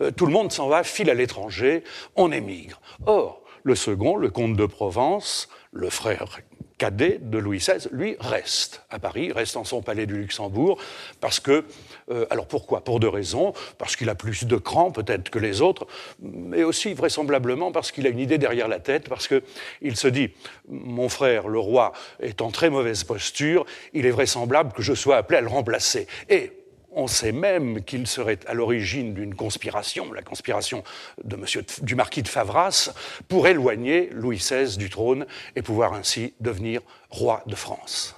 euh, 0.00 0.10
tout 0.10 0.24
le 0.24 0.32
monde 0.32 0.52
s'en 0.52 0.68
va, 0.68 0.84
file 0.84 1.10
à 1.10 1.14
l'étranger, 1.14 1.84
on 2.16 2.32
émigre. 2.32 2.80
Or, 3.04 3.43
le 3.64 3.74
second, 3.74 4.16
le 4.16 4.30
comte 4.30 4.56
de 4.56 4.66
Provence, 4.66 5.48
le 5.72 5.90
frère 5.90 6.38
cadet 6.78 7.18
de 7.20 7.38
Louis 7.38 7.58
XVI, 7.58 7.88
lui 7.92 8.16
reste 8.20 8.82
à 8.90 8.98
Paris, 8.98 9.32
reste 9.32 9.56
en 9.56 9.64
son 9.64 9.80
palais 9.80 10.06
du 10.06 10.16
Luxembourg, 10.16 10.78
parce 11.20 11.40
que, 11.40 11.64
euh, 12.10 12.26
alors 12.30 12.46
pourquoi? 12.46 12.82
Pour 12.82 13.00
deux 13.00 13.08
raisons, 13.08 13.52
parce 13.78 13.96
qu'il 13.96 14.08
a 14.08 14.14
plus 14.14 14.44
de 14.44 14.56
cran 14.56 14.90
peut-être 14.90 15.30
que 15.30 15.38
les 15.38 15.60
autres, 15.60 15.86
mais 16.20 16.64
aussi 16.64 16.92
vraisemblablement 16.94 17.72
parce 17.72 17.92
qu'il 17.92 18.06
a 18.06 18.10
une 18.10 18.18
idée 18.18 18.38
derrière 18.38 18.68
la 18.68 18.80
tête, 18.80 19.08
parce 19.08 19.28
qu'il 19.28 19.96
se 19.96 20.08
dit, 20.08 20.30
mon 20.68 21.08
frère, 21.08 21.48
le 21.48 21.58
roi, 21.58 21.92
est 22.20 22.42
en 22.42 22.50
très 22.50 22.70
mauvaise 22.70 23.04
posture, 23.04 23.64
il 23.92 24.04
est 24.04 24.10
vraisemblable 24.10 24.72
que 24.72 24.82
je 24.82 24.94
sois 24.94 25.16
appelé 25.16 25.38
à 25.38 25.42
le 25.42 25.48
remplacer. 25.48 26.06
Et 26.28 26.52
on 26.94 27.06
sait 27.06 27.32
même 27.32 27.82
qu'il 27.82 28.06
serait 28.06 28.38
à 28.46 28.54
l'origine 28.54 29.14
d'une 29.14 29.34
conspiration, 29.34 30.12
la 30.12 30.22
conspiration 30.22 30.84
de 31.22 31.36
monsieur, 31.36 31.64
du 31.82 31.94
marquis 31.94 32.22
de 32.22 32.28
Favras, 32.28 32.92
pour 33.28 33.46
éloigner 33.46 34.10
Louis 34.12 34.36
XVI 34.36 34.76
du 34.76 34.90
trône 34.90 35.26
et 35.56 35.62
pouvoir 35.62 35.94
ainsi 35.94 36.34
devenir 36.40 36.80
roi 37.10 37.42
de 37.46 37.54
France. 37.54 38.14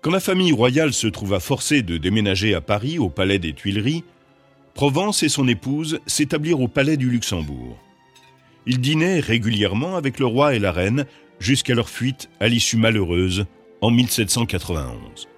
Quand 0.00 0.10
la 0.10 0.20
famille 0.20 0.52
royale 0.52 0.92
se 0.92 1.06
trouva 1.06 1.38
forcée 1.38 1.82
de 1.82 1.96
déménager 1.96 2.54
à 2.54 2.60
Paris, 2.60 2.98
au 2.98 3.08
palais 3.08 3.38
des 3.38 3.52
Tuileries, 3.52 4.04
Provence 4.74 5.22
et 5.22 5.28
son 5.28 5.46
épouse 5.48 6.00
s'établirent 6.06 6.60
au 6.60 6.68
palais 6.68 6.96
du 6.96 7.10
Luxembourg. 7.10 7.78
Ils 8.66 8.80
dînaient 8.80 9.20
régulièrement 9.20 9.96
avec 9.96 10.18
le 10.18 10.26
roi 10.26 10.54
et 10.54 10.58
la 10.58 10.72
reine 10.72 11.04
jusqu'à 11.38 11.74
leur 11.74 11.88
fuite 11.88 12.30
à 12.40 12.48
l'issue 12.48 12.78
malheureuse 12.78 13.46
en 13.80 13.90
1791. 13.90 15.28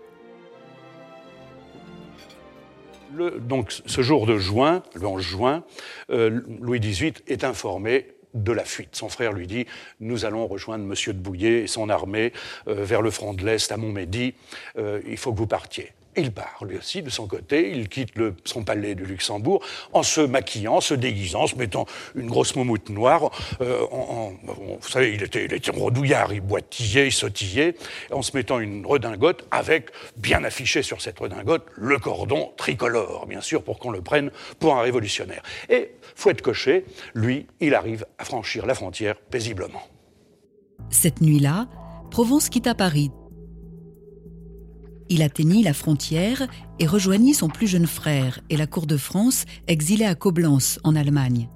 Donc 3.41 3.73
ce 3.87 4.03
jour 4.03 4.27
de 4.27 4.39
juin, 4.39 4.83
le 4.95 5.07
11 5.07 5.23
juin, 5.23 5.65
euh, 6.11 6.41
Louis 6.61 6.81
XVIII 6.81 7.15
est 7.27 7.45
informé 7.45 8.09
de 8.35 8.53
la 8.53 8.65
fuite. 8.65 8.91
Son 8.93 9.09
frère 9.09 9.33
lui 9.33 9.47
dit 9.47 9.67
Nous 10.01 10.25
allons 10.25 10.47
rejoindre 10.47 10.85
M. 10.85 10.95
de 11.07 11.13
Bouillé 11.21 11.63
et 11.63 11.67
son 11.67 11.89
armée 11.89 12.33
euh, 12.69 12.85
vers 12.85 13.03
le 13.03 13.11
front 13.11 13.33
de 13.33 13.45
l'Est 13.45 13.71
à 13.73 13.77
Montmédy. 13.77 14.35
Euh, 14.77 15.01
il 15.07 15.17
faut 15.17 15.33
que 15.33 15.39
vous 15.39 15.47
partiez. 15.47 15.93
Il 16.17 16.33
part, 16.33 16.65
lui 16.65 16.79
aussi, 16.79 17.03
de 17.03 17.11
son 17.11 17.27
côté. 17.27 17.71
Il 17.71 17.89
quitte 17.89 18.13
son 18.45 18.63
palais 18.63 18.95
du 18.95 19.05
Luxembourg 19.05 19.65
en 19.93 20.03
se 20.03 20.21
maquillant, 20.21 20.81
se 20.81 20.95
déguisant, 20.95 21.47
se 21.47 21.57
mettant 21.57 21.87
une 22.15 22.29
grosse 22.29 22.55
moumoute 22.55 22.89
noire. 22.89 23.31
Euh, 23.61 23.81
vous 24.45 24.89
savez, 24.89 25.15
il 25.15 25.23
était, 25.23 25.45
il 25.45 25.53
était 25.53 25.71
redouillard, 25.71 26.33
il 26.33 26.41
boitillait, 26.41 27.09
il 27.09 27.13
sautillait, 27.13 27.75
en 28.13 28.23
se 28.23 28.37
mettant 28.37 28.61
une 28.61 28.87
redingote 28.87 29.47
avec, 29.51 29.91
bien 30.17 30.45
affiché 30.45 30.83
sur 30.83 31.01
cette 31.01 31.19
redingote, 31.19 31.67
le 31.77 31.99
cordon 31.99 32.53
tricolore, 32.57 33.27
bien 33.27 33.41
sûr, 33.41 33.63
pour 33.63 33.79
qu'on 33.79 33.91
le 33.91 34.03
prenne 34.03 34.31
pour 34.59 34.77
un 34.77 34.83
révolutionnaire. 34.83 35.43
Et, 35.69 35.93
fouette 36.15 36.43
cocher, 36.43 36.85
lui, 37.15 37.47
il 37.61 37.75
arrive 37.75 38.07
à 38.19 38.25
franchir 38.25 38.67
la 38.67 38.75
frontière 38.75 39.17
paisiblement. 39.17 39.83
Cette 40.91 41.21
nuit-là, 41.21 41.67
Provence 42.11 42.49
quitta 42.49 42.75
Paris 42.75 43.11
il 45.09 45.23
atteignit 45.23 45.63
la 45.63 45.75
frontière 45.75 46.47
et 46.79 46.87
rejoignit 46.87 47.35
son 47.35 47.49
plus 47.49 47.67
jeune 47.67 47.87
frère 47.87 48.41
et 48.51 48.57
la 48.57 48.67
cour 48.67 48.87
de 48.87 48.97
France, 48.97 49.45
exilé 49.67 50.05
à 50.05 50.15
Coblence, 50.15 50.79
en 50.85 50.97
Allemagne. 50.97 51.49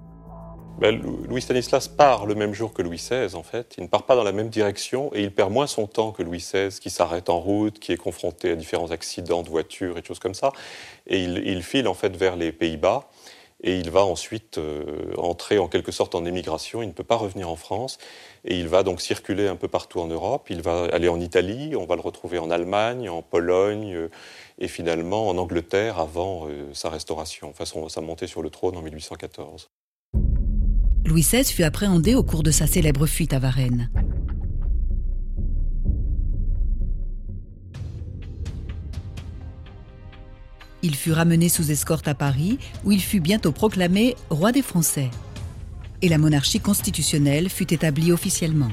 Ben, 0.81 1.03
Louis 1.29 1.43
Stanislas 1.43 1.89
part 1.89 2.25
le 2.27 2.37
même 2.37 2.55
jour 2.55 2.73
que 2.73 2.83
Louis 2.83 2.99
XVI, 2.99 3.35
en 3.35 3.43
fait. 3.43 3.75
Il 3.79 3.83
ne 3.83 3.89
part 3.89 4.05
pas 4.05 4.15
dans 4.15 4.23
la 4.23 4.31
même 4.31 4.49
direction 4.49 5.11
et 5.13 5.23
il 5.23 5.33
perd 5.33 5.51
moins 5.51 5.67
son 5.67 5.89
temps 5.89 6.13
que 6.13 6.23
Louis 6.23 6.39
XVI, 6.39 6.69
qui 6.79 6.89
s'arrête 6.89 7.31
en 7.31 7.41
route, 7.41 7.81
qui 7.81 7.91
est 7.91 7.97
confronté 7.97 8.53
à 8.53 8.55
différents 8.55 8.93
accidents 8.93 9.43
de 9.43 9.49
voiture 9.49 9.99
et 9.99 10.05
choses 10.05 10.21
comme 10.21 10.35
ça. 10.35 10.53
Et 11.09 11.25
il, 11.25 11.39
il 11.39 11.65
file, 11.65 11.89
en 11.89 11.95
fait, 11.95 12.17
vers 12.17 12.37
les 12.37 12.53
Pays-Bas 12.53 13.09
et 13.63 13.79
il 13.79 13.91
va 13.91 14.05
ensuite 14.05 14.59
euh, 14.59 15.13
entrer 15.17 15.59
en 15.59 15.69
quelque 15.69 15.93
sorte 15.93 16.15
en 16.15 16.25
émigration. 16.25 16.83
Il 16.83 16.89
ne 16.89 16.93
peut 16.93 17.05
pas 17.05 17.17
revenir 17.17 17.49
en 17.49 17.57
France 17.57 17.99
et 18.45 18.59
il 18.59 18.69
va 18.69 18.83
donc 18.83 19.01
circuler 19.01 19.49
un 19.49 19.57
peu 19.57 19.69
partout 19.69 20.01
en 20.01 20.07
Europe. 20.07 20.47
Il 20.51 20.63
va 20.63 20.85
aller 20.93 21.09
en 21.09 21.21
Italie, 21.21 21.75
on 21.75 21.85
va 21.85 21.97
le 21.97 22.01
retrouver 22.01 22.39
en 22.39 22.51
Allemagne, 22.51 23.09
en 23.09 23.23
Pologne 23.23 23.95
euh, 23.95 24.09
et 24.59 24.69
finalement 24.69 25.29
en 25.29 25.39
Angleterre 25.39 25.99
avant 25.99 26.47
euh, 26.49 26.73
sa 26.73 26.89
restauration, 26.91 27.51
enfin 27.51 27.65
sa 27.89 28.01
montée 28.01 28.27
sur 28.27 28.43
le 28.43 28.51
trône 28.51 28.77
en 28.77 28.83
1814. 28.83 29.71
Louis 31.05 31.23
XVI 31.23 31.45
fut 31.45 31.63
appréhendé 31.63 32.15
au 32.15 32.23
cours 32.23 32.43
de 32.43 32.51
sa 32.51 32.67
célèbre 32.67 33.07
fuite 33.07 33.33
à 33.33 33.39
Varennes. 33.39 33.91
Il 40.83 40.95
fut 40.95 41.13
ramené 41.13 41.49
sous 41.49 41.71
escorte 41.71 42.07
à 42.07 42.15
Paris, 42.15 42.59
où 42.85 42.93
il 42.93 43.01
fut 43.01 43.21
bientôt 43.21 43.51
proclamé 43.51 44.15
roi 44.31 44.53
des 44.53 44.63
Français. 44.63 45.11
Et 46.03 46.09
la 46.09 46.19
monarchie 46.19 46.61
constitutionnelle 46.61 47.49
fut 47.49 47.73
établie 47.75 48.13
officiellement. 48.13 48.71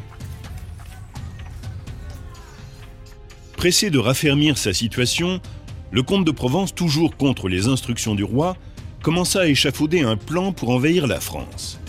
Pressé 3.58 3.90
de 3.90 3.98
raffermir 3.98 4.60
sa 4.60 4.74
situation, 4.74 5.42
le 5.90 6.04
comte 6.04 6.26
de 6.26 6.32
Provence, 6.32 6.76
toujours 6.76 7.18
contre 7.18 7.48
les 7.48 7.68
instructions 7.68 8.14
du 8.14 8.24
roi, 8.24 8.56
commença 9.02 9.42
à 9.42 9.48
échafauder 9.48 10.02
un 10.02 10.18
plan 10.18 10.52
pour 10.52 10.70
envahir 10.70 11.08
la 11.08 11.20
France. 11.20 11.80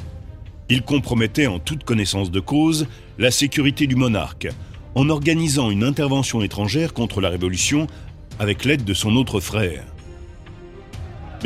Il 0.71 0.83
compromettait 0.83 1.47
en 1.47 1.59
toute 1.59 1.85
connaissance 1.85 2.31
de 2.31 2.41
cause 2.41 2.87
la 3.19 3.31
sécurité 3.31 3.87
du 3.87 3.97
monarque, 3.97 4.49
en 4.95 5.11
organisant 5.11 5.71
une 5.71 5.85
intervention 5.85 6.41
étrangère 6.41 6.95
contre 6.95 7.21
la 7.21 7.29
Révolution 7.29 7.87
avec 8.39 8.65
l'aide 8.65 8.85
de 8.85 8.95
son 8.95 9.15
autre 9.17 9.41
frère. 9.41 9.85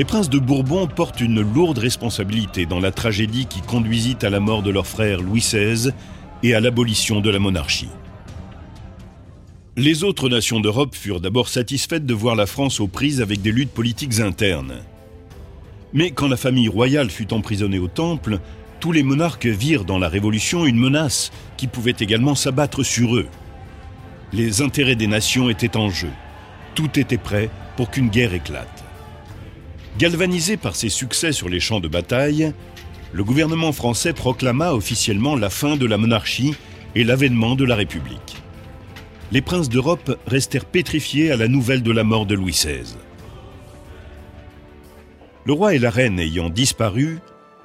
Les 0.00 0.06
princes 0.06 0.30
de 0.30 0.38
Bourbon 0.38 0.86
portent 0.86 1.20
une 1.20 1.42
lourde 1.42 1.76
responsabilité 1.76 2.64
dans 2.64 2.80
la 2.80 2.90
tragédie 2.90 3.44
qui 3.44 3.60
conduisit 3.60 4.16
à 4.22 4.30
la 4.30 4.40
mort 4.40 4.62
de 4.62 4.70
leur 4.70 4.86
frère 4.86 5.20
Louis 5.20 5.40
XVI 5.40 5.90
et 6.42 6.54
à 6.54 6.60
l'abolition 6.60 7.20
de 7.20 7.28
la 7.28 7.38
monarchie. 7.38 7.90
Les 9.76 10.02
autres 10.02 10.30
nations 10.30 10.58
d'Europe 10.58 10.94
furent 10.94 11.20
d'abord 11.20 11.50
satisfaites 11.50 12.06
de 12.06 12.14
voir 12.14 12.34
la 12.34 12.46
France 12.46 12.80
aux 12.80 12.86
prises 12.86 13.20
avec 13.20 13.42
des 13.42 13.52
luttes 13.52 13.74
politiques 13.74 14.20
internes. 14.20 14.78
Mais 15.92 16.12
quand 16.12 16.28
la 16.28 16.38
famille 16.38 16.68
royale 16.68 17.10
fut 17.10 17.34
emprisonnée 17.34 17.78
au 17.78 17.88
Temple, 17.88 18.38
tous 18.80 18.92
les 18.92 19.02
monarques 19.02 19.44
virent 19.44 19.84
dans 19.84 19.98
la 19.98 20.08
Révolution 20.08 20.64
une 20.64 20.78
menace 20.78 21.30
qui 21.58 21.66
pouvait 21.66 21.96
également 22.00 22.34
s'abattre 22.34 22.82
sur 22.82 23.16
eux. 23.16 23.28
Les 24.32 24.62
intérêts 24.62 24.96
des 24.96 25.08
nations 25.08 25.50
étaient 25.50 25.76
en 25.76 25.90
jeu. 25.90 26.10
Tout 26.74 26.98
était 26.98 27.18
prêt 27.18 27.50
pour 27.76 27.90
qu'une 27.90 28.08
guerre 28.08 28.32
éclate. 28.32 28.82
Galvanisé 30.00 30.56
par 30.56 30.76
ses 30.76 30.88
succès 30.88 31.30
sur 31.30 31.50
les 31.50 31.60
champs 31.60 31.78
de 31.78 31.86
bataille, 31.86 32.54
le 33.12 33.22
gouvernement 33.22 33.70
français 33.70 34.14
proclama 34.14 34.72
officiellement 34.72 35.36
la 35.36 35.50
fin 35.50 35.76
de 35.76 35.84
la 35.84 35.98
monarchie 35.98 36.54
et 36.94 37.04
l'avènement 37.04 37.54
de 37.54 37.66
la 37.66 37.76
République. 37.76 38.38
Les 39.30 39.42
princes 39.42 39.68
d'Europe 39.68 40.18
restèrent 40.26 40.64
pétrifiés 40.64 41.30
à 41.30 41.36
la 41.36 41.48
nouvelle 41.48 41.82
de 41.82 41.92
la 41.92 42.02
mort 42.02 42.24
de 42.24 42.34
Louis 42.34 42.52
XVI. 42.52 42.96
Le 45.44 45.52
roi 45.52 45.74
et 45.74 45.78
la 45.78 45.90
reine 45.90 46.18
ayant 46.18 46.48
disparu, 46.48 47.18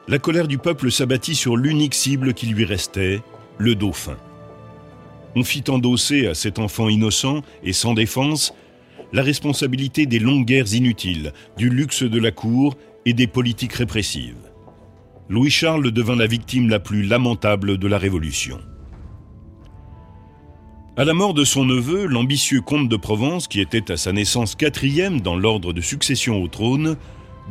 la 0.09 0.19
colère 0.19 0.49
du 0.49 0.57
peuple 0.57 0.91
s'abattit 0.91 1.35
sur 1.35 1.55
l'unique 1.55 1.95
cible 1.95 2.33
qui 2.33 2.47
lui 2.47 2.65
restait, 2.65 3.21
le 3.59 3.75
dauphin. 3.75 4.17
On 5.37 5.45
fit 5.45 5.63
endosser 5.69 6.27
à 6.27 6.33
cet 6.33 6.59
enfant 6.59 6.89
innocent 6.89 7.43
et 7.63 7.71
sans 7.71 7.93
défense 7.93 8.53
la 9.15 9.23
responsabilité 9.23 10.05
des 10.05 10.19
longues 10.19 10.43
guerres 10.43 10.73
inutiles, 10.73 11.31
du 11.55 11.69
luxe 11.69 12.03
de 12.03 12.19
la 12.19 12.31
cour 12.31 12.75
et 13.05 13.13
des 13.13 13.27
politiques 13.27 13.71
répressives. 13.71 14.51
Louis-Charles 15.29 15.89
devint 15.91 16.17
la 16.17 16.27
victime 16.27 16.67
la 16.67 16.81
plus 16.81 17.01
lamentable 17.01 17.77
de 17.77 17.87
la 17.87 17.97
Révolution. 17.97 18.59
À 20.97 21.05
la 21.05 21.13
mort 21.13 21.33
de 21.33 21.45
son 21.45 21.63
neveu, 21.63 22.07
l'ambitieux 22.07 22.59
comte 22.59 22.89
de 22.89 22.97
Provence, 22.97 23.47
qui 23.47 23.61
était 23.61 23.89
à 23.89 23.95
sa 23.95 24.11
naissance 24.11 24.53
quatrième 24.53 25.21
dans 25.21 25.37
l'ordre 25.37 25.71
de 25.71 25.79
succession 25.79 26.43
au 26.43 26.49
trône, 26.49 26.97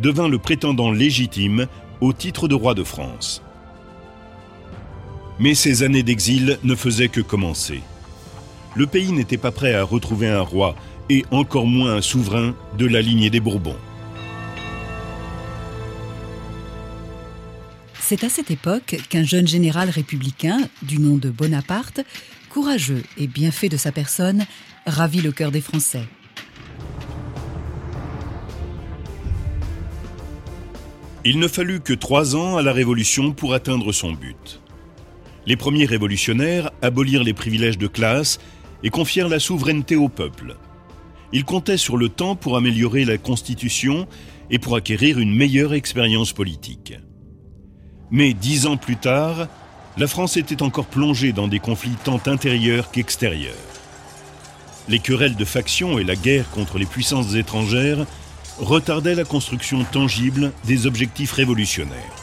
devint 0.02 0.28
le 0.28 0.36
prétendant 0.36 0.90
légitime 0.90 1.66
au 2.02 2.12
titre 2.12 2.46
de 2.46 2.54
roi 2.54 2.74
de 2.74 2.84
France. 2.84 3.42
Mais 5.38 5.54
ces 5.54 5.82
années 5.82 6.02
d'exil 6.02 6.58
ne 6.62 6.74
faisaient 6.74 7.08
que 7.08 7.22
commencer. 7.22 7.80
Le 8.76 8.86
pays 8.86 9.12
n'était 9.12 9.38
pas 9.38 9.52
prêt 9.52 9.74
à 9.74 9.82
retrouver 9.82 10.28
un 10.28 10.42
roi, 10.42 10.74
et 11.10 11.24
encore 11.30 11.66
moins 11.66 11.96
un 11.96 12.02
souverain 12.02 12.54
de 12.78 12.86
la 12.86 13.00
lignée 13.00 13.30
des 13.30 13.40
Bourbons. 13.40 13.76
C'est 18.00 18.22
à 18.22 18.28
cette 18.28 18.50
époque 18.50 18.96
qu'un 19.08 19.24
jeune 19.24 19.48
général 19.48 19.88
républicain, 19.88 20.58
du 20.82 20.98
nom 20.98 21.16
de 21.16 21.30
Bonaparte, 21.30 22.00
courageux 22.50 23.02
et 23.16 23.26
bien 23.26 23.50
fait 23.50 23.68
de 23.68 23.76
sa 23.76 23.92
personne, 23.92 24.44
ravit 24.86 25.22
le 25.22 25.32
cœur 25.32 25.50
des 25.50 25.62
Français. 25.62 26.04
Il 31.24 31.38
ne 31.38 31.48
fallut 31.48 31.80
que 31.80 31.94
trois 31.94 32.36
ans 32.36 32.58
à 32.58 32.62
la 32.62 32.74
Révolution 32.74 33.32
pour 33.32 33.54
atteindre 33.54 33.92
son 33.92 34.12
but. 34.12 34.60
Les 35.46 35.56
premiers 35.56 35.86
révolutionnaires 35.86 36.70
abolirent 36.82 37.24
les 37.24 37.32
privilèges 37.32 37.78
de 37.78 37.86
classe 37.86 38.38
et 38.82 38.90
confièrent 38.90 39.30
la 39.30 39.40
souveraineté 39.40 39.96
au 39.96 40.10
peuple. 40.10 40.56
Ils 41.34 41.44
comptaient 41.44 41.76
sur 41.76 41.96
le 41.96 42.08
temps 42.08 42.36
pour 42.36 42.56
améliorer 42.56 43.04
la 43.04 43.18
Constitution 43.18 44.06
et 44.50 44.60
pour 44.60 44.76
acquérir 44.76 45.18
une 45.18 45.34
meilleure 45.34 45.74
expérience 45.74 46.32
politique. 46.32 46.94
Mais 48.12 48.34
dix 48.34 48.66
ans 48.66 48.76
plus 48.76 48.96
tard, 48.96 49.48
la 49.96 50.06
France 50.06 50.36
était 50.36 50.62
encore 50.62 50.86
plongée 50.86 51.32
dans 51.32 51.48
des 51.48 51.58
conflits 51.58 51.96
tant 52.04 52.20
intérieurs 52.26 52.92
qu'extérieurs. 52.92 53.52
Les 54.88 55.00
querelles 55.00 55.34
de 55.34 55.44
factions 55.44 55.98
et 55.98 56.04
la 56.04 56.14
guerre 56.14 56.48
contre 56.50 56.78
les 56.78 56.86
puissances 56.86 57.34
étrangères 57.34 58.06
retardait 58.60 59.16
la 59.16 59.24
construction 59.24 59.82
tangible 59.82 60.52
des 60.64 60.86
objectifs 60.86 61.32
révolutionnaires. 61.32 62.14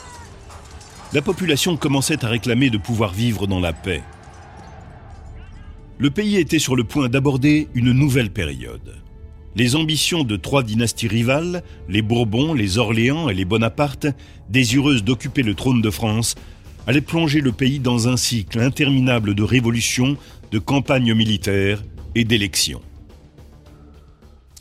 La 1.11 1.21
population 1.21 1.75
commençait 1.75 2.23
à 2.23 2.29
réclamer 2.29 2.69
de 2.69 2.77
pouvoir 2.77 3.11
vivre 3.11 3.45
dans 3.45 3.59
la 3.59 3.73
paix. 3.73 4.03
Le 5.99 6.09
pays 6.09 6.37
était 6.37 6.59
sur 6.59 6.75
le 6.75 6.83
point 6.83 7.09
d'aborder 7.09 7.67
une 7.73 7.91
nouvelle 7.91 8.31
période. 8.31 8.95
Les 9.55 9.75
ambitions 9.75 10.23
de 10.23 10.37
trois 10.37 10.63
dynasties 10.63 11.07
rivales, 11.07 11.63
les 11.89 12.01
Bourbons, 12.01 12.53
les 12.53 12.77
Orléans 12.77 13.29
et 13.29 13.33
les 13.33 13.45
Bonaparte, 13.45 14.07
désireuses 14.49 15.03
d'occuper 15.03 15.43
le 15.43 15.55
trône 15.55 15.81
de 15.81 15.89
France, 15.89 16.35
allaient 16.87 17.01
plonger 17.01 17.41
le 17.41 17.51
pays 17.51 17.79
dans 17.79 18.07
un 18.07 18.17
cycle 18.17 18.59
interminable 18.59 19.35
de 19.35 19.43
révolutions, 19.43 20.17
de 20.51 20.59
campagnes 20.59 21.13
militaires 21.13 21.83
et 22.15 22.23
d'élections. 22.23 22.81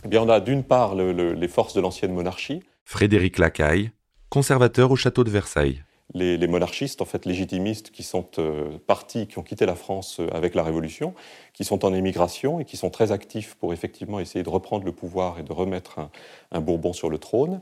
Eh 0.04 0.08
bien, 0.08 0.22
on 0.22 0.28
a 0.28 0.40
d'une 0.40 0.64
part 0.64 0.94
les 0.94 1.48
forces 1.48 1.74
de 1.74 1.80
l'ancienne 1.80 2.12
monarchie. 2.12 2.60
Frédéric 2.84 3.38
Lacaille, 3.38 3.90
conservateur 4.28 4.90
au 4.90 4.96
château 4.96 5.24
de 5.24 5.30
Versailles. 5.30 5.84
Les, 6.12 6.46
monarchistes, 6.48 7.02
en 7.02 7.04
fait 7.04 7.24
légitimistes, 7.24 7.90
qui 7.90 8.02
sont 8.02 8.26
euh, 8.38 8.78
partis, 8.86 9.28
qui 9.28 9.38
ont 9.38 9.42
quitté 9.42 9.64
la 9.64 9.76
France 9.76 10.18
euh, 10.18 10.28
avec 10.32 10.54
la 10.54 10.64
Révolution, 10.64 11.14
qui 11.52 11.64
sont 11.64 11.84
en 11.84 11.94
émigration 11.94 12.58
et 12.58 12.64
qui 12.64 12.76
sont 12.76 12.90
très 12.90 13.12
actifs 13.12 13.54
pour 13.54 13.72
effectivement 13.72 14.18
essayer 14.18 14.42
de 14.42 14.48
reprendre 14.48 14.84
le 14.84 14.92
pouvoir 14.92 15.38
et 15.38 15.44
de 15.44 15.52
remettre 15.52 16.10
un, 16.50 16.60
Bourbon 16.60 16.92
sur 16.92 17.10
le 17.10 17.18
trône. 17.18 17.60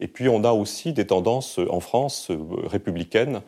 Et 0.00 0.08
puis 0.08 0.28
on 0.28 0.42
a 0.42 0.52
aussi 0.52 0.92
des 0.94 1.06
tendances 1.06 1.58
euh, 1.58 1.70
en 1.70 1.80
France 1.80 2.30
républicaines 2.64 3.42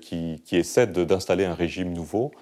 qui, 0.00 0.42
essaient 0.50 0.88
d'installer 0.88 1.44
un 1.44 1.54
régime 1.54 1.92
nouveau 1.92 2.32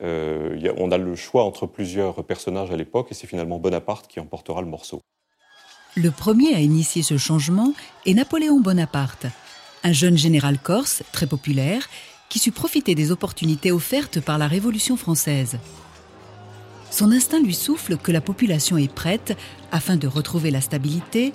on 0.00 0.90
a 0.90 0.98
le 0.98 1.16
choix 1.16 1.44
entre 1.44 1.66
plusieurs 1.66 2.22
personnages 2.24 2.70
à 2.70 2.76
l'époque 2.76 3.08
et 3.10 3.14
c'est 3.14 3.26
finalement 3.26 3.58
Bonaparte 3.58 4.08
qui 4.08 4.20
emportera 4.20 4.60
le 4.60 4.66
morceau. 4.66 5.00
Le 5.94 6.10
premier 6.10 6.54
à 6.54 6.60
initier 6.60 7.02
ce 7.02 7.18
changement 7.18 7.74
est 8.06 8.14
Napoléon 8.14 8.60
Bonaparte, 8.60 9.26
un 9.84 9.92
jeune 9.92 10.16
général 10.16 10.58
corse 10.58 11.02
très 11.12 11.26
populaire 11.26 11.88
qui 12.28 12.38
sut 12.38 12.52
profiter 12.52 12.94
des 12.94 13.10
opportunités 13.10 13.72
offertes 13.72 14.20
par 14.20 14.38
la 14.38 14.48
Révolution 14.48 14.96
française. 14.96 15.58
Son 16.90 17.10
instinct 17.12 17.40
lui 17.40 17.54
souffle 17.54 17.96
que 17.96 18.12
la 18.12 18.20
population 18.20 18.78
est 18.78 18.92
prête, 18.92 19.36
afin 19.70 19.96
de 19.96 20.06
retrouver 20.06 20.50
la 20.50 20.60
stabilité, 20.60 21.32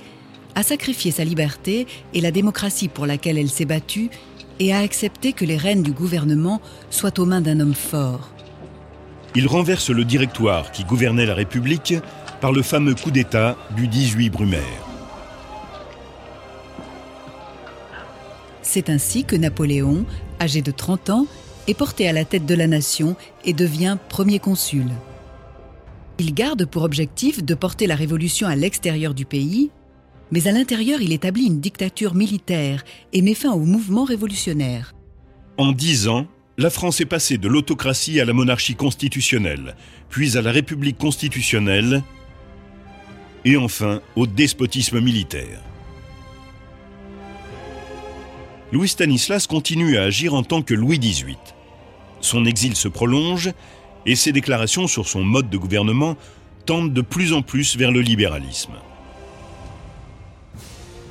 à 0.56 0.64
sacrifier 0.64 1.12
sa 1.12 1.24
liberté 1.24 1.88
et 2.14 2.22
la 2.22 2.32
démocratie 2.32 2.88
pour 2.88 3.06
laquelle 3.06 3.38
elle 3.38 3.50
s'est 3.50 3.66
battue 3.66 4.10
et 4.60 4.74
à 4.74 4.80
accepter 4.80 5.34
que 5.34 5.46
les 5.46 5.58
rênes 5.58 5.84
du 5.84 5.92
gouvernement 5.92 6.62
soient 6.90 7.20
aux 7.20 7.26
mains 7.26 7.42
d'un 7.42 7.60
homme 7.60 7.76
fort 7.76 8.32
il 9.38 9.48
renverse 9.48 9.92
le 9.92 10.04
directoire 10.04 10.72
qui 10.72 10.84
gouvernait 10.84 11.28
la 11.28 11.36
République 11.36 11.94
par 12.42 12.52
le 12.52 12.64
fameux 12.64 12.96
coup 12.96 13.12
d'État 13.12 13.56
du 13.76 13.88
18 13.88 14.32
Brumaire. 14.32 14.87
C'est 18.78 18.92
ainsi 18.92 19.24
que 19.24 19.36
Napoléon, 19.36 20.06
âgé 20.40 20.62
de 20.62 20.70
30 20.70 21.10
ans, 21.10 21.26
est 21.68 21.74
porté 21.74 22.08
à 22.08 22.14
la 22.14 22.26
tête 22.26 22.46
de 22.46 22.54
la 22.54 22.68
nation 22.68 23.16
et 23.44 23.54
devient 23.54 23.98
premier 24.08 24.38
consul. 24.38 24.86
Il 26.20 26.36
garde 26.36 26.68
pour 26.68 26.84
objectif 26.84 27.44
de 27.44 27.56
porter 27.56 27.88
la 27.88 27.96
révolution 27.96 28.48
à 28.48 28.56
l'extérieur 28.56 29.16
du 29.16 29.26
pays, 29.26 29.72
mais 30.30 30.48
à 30.48 30.52
l'intérieur 30.52 31.02
il 31.02 31.12
établit 31.12 31.48
une 31.48 31.60
dictature 31.60 32.14
militaire 32.14 32.84
et 33.14 33.24
met 33.24 33.34
fin 33.34 33.52
au 33.52 33.66
mouvement 33.66 34.04
révolutionnaire. 34.04 34.94
En 35.58 35.72
dix 35.72 36.08
ans, 36.08 36.28
la 36.60 36.70
France 36.70 37.02
est 37.02 37.06
passée 37.06 37.40
de 37.40 37.48
l'autocratie 37.48 38.20
à 38.20 38.26
la 38.26 38.34
monarchie 38.34 38.76
constitutionnelle, 38.76 39.76
puis 40.08 40.38
à 40.38 40.44
la 40.44 40.52
République 40.52 41.00
constitutionnelle, 41.00 42.04
et 43.44 43.58
enfin 43.58 44.02
au 44.16 44.28
despotisme 44.28 45.00
militaire. 45.00 45.64
Louis 48.74 48.90
Stanislas 48.90 49.48
continue 49.48 49.98
à 49.98 50.04
agir 50.04 50.34
en 50.34 50.44
tant 50.44 50.62
que 50.62 50.74
Louis 50.74 51.00
XVIII. 51.00 51.38
Son 52.20 52.46
exil 52.46 52.76
se 52.76 52.90
prolonge 52.90 53.52
et 54.06 54.16
ses 54.16 54.34
déclarations 54.34 54.88
sur 54.88 55.08
son 55.08 55.24
mode 55.24 55.50
de 55.50 55.58
gouvernement 55.58 56.18
tendent 56.66 56.94
de 56.94 57.02
plus 57.02 57.32
en 57.32 57.42
plus 57.42 57.78
vers 57.78 57.92
le 57.92 58.02
libéralisme. 58.02 58.74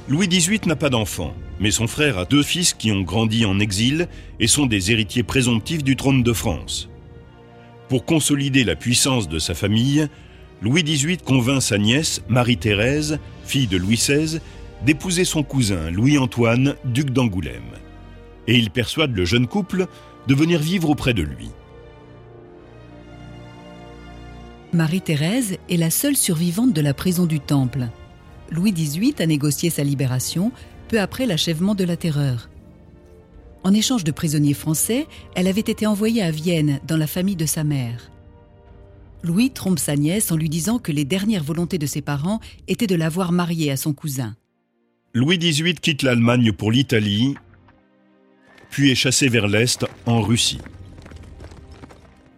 Louis 0.08 0.28
XVIII 0.28 0.60
n'a 0.66 0.76
pas 0.76 0.90
d'enfant, 0.90 1.34
mais 1.58 1.70
son 1.70 1.86
frère 1.86 2.18
a 2.18 2.26
deux 2.26 2.42
fils 2.42 2.74
qui 2.74 2.92
ont 2.92 3.00
grandi 3.00 3.46
en 3.46 3.58
exil 3.58 4.08
et 4.38 4.46
sont 4.46 4.66
des 4.66 4.92
héritiers 4.92 5.22
présomptifs 5.22 5.82
du 5.82 5.96
trône 5.96 6.22
de 6.22 6.32
France. 6.34 6.90
Pour 7.88 8.04
consolider 8.04 8.64
la 8.64 8.76
puissance 8.76 9.28
de 9.28 9.38
sa 9.38 9.54
famille, 9.54 10.08
Louis 10.60 10.84
XVIII 10.84 11.18
convainc 11.18 11.62
sa 11.62 11.78
nièce, 11.78 12.22
Marie-Thérèse, 12.28 13.18
fille 13.44 13.66
de 13.66 13.78
Louis 13.78 13.96
XVI, 13.96 14.40
d'épouser 14.84 15.24
son 15.24 15.42
cousin, 15.42 15.90
Louis-Antoine, 15.90 16.76
duc 16.84 17.10
d'Angoulême. 17.10 17.72
Et 18.46 18.56
il 18.56 18.70
persuade 18.70 19.16
le 19.16 19.24
jeune 19.24 19.46
couple 19.46 19.86
de 20.26 20.34
venir 20.34 20.60
vivre 20.60 20.90
auprès 20.90 21.14
de 21.14 21.22
lui. 21.22 21.50
Marie-Thérèse 24.72 25.56
est 25.70 25.76
la 25.76 25.90
seule 25.90 26.16
survivante 26.16 26.72
de 26.72 26.80
la 26.80 26.92
prison 26.92 27.26
du 27.26 27.40
Temple. 27.40 27.88
Louis 28.50 28.72
XVIII 28.72 29.14
a 29.18 29.26
négocié 29.26 29.70
sa 29.70 29.82
libération 29.82 30.52
peu 30.88 31.00
après 31.00 31.26
l'achèvement 31.26 31.74
de 31.74 31.84
la 31.84 31.96
Terreur. 31.96 32.50
En 33.64 33.72
échange 33.72 34.04
de 34.04 34.12
prisonniers 34.12 34.54
français, 34.54 35.06
elle 35.34 35.48
avait 35.48 35.60
été 35.60 35.86
envoyée 35.86 36.22
à 36.22 36.30
Vienne 36.30 36.80
dans 36.86 36.96
la 36.96 37.06
famille 37.06 37.36
de 37.36 37.46
sa 37.46 37.64
mère. 37.64 38.10
Louis 39.22 39.50
trompe 39.50 39.80
sa 39.80 39.96
nièce 39.96 40.30
en 40.30 40.36
lui 40.36 40.48
disant 40.48 40.78
que 40.78 40.92
les 40.92 41.04
dernières 41.04 41.42
volontés 41.42 41.78
de 41.78 41.86
ses 41.86 42.02
parents 42.02 42.38
étaient 42.68 42.86
de 42.86 42.94
l'avoir 42.94 43.32
mariée 43.32 43.72
à 43.72 43.76
son 43.76 43.92
cousin. 43.92 44.36
Louis 45.16 45.38
XVIII 45.38 45.76
quitte 45.76 46.02
l'Allemagne 46.02 46.52
pour 46.52 46.70
l'Italie, 46.70 47.36
puis 48.68 48.90
est 48.90 48.94
chassé 48.94 49.30
vers 49.30 49.48
l'Est, 49.48 49.86
en 50.04 50.20
Russie. 50.20 50.60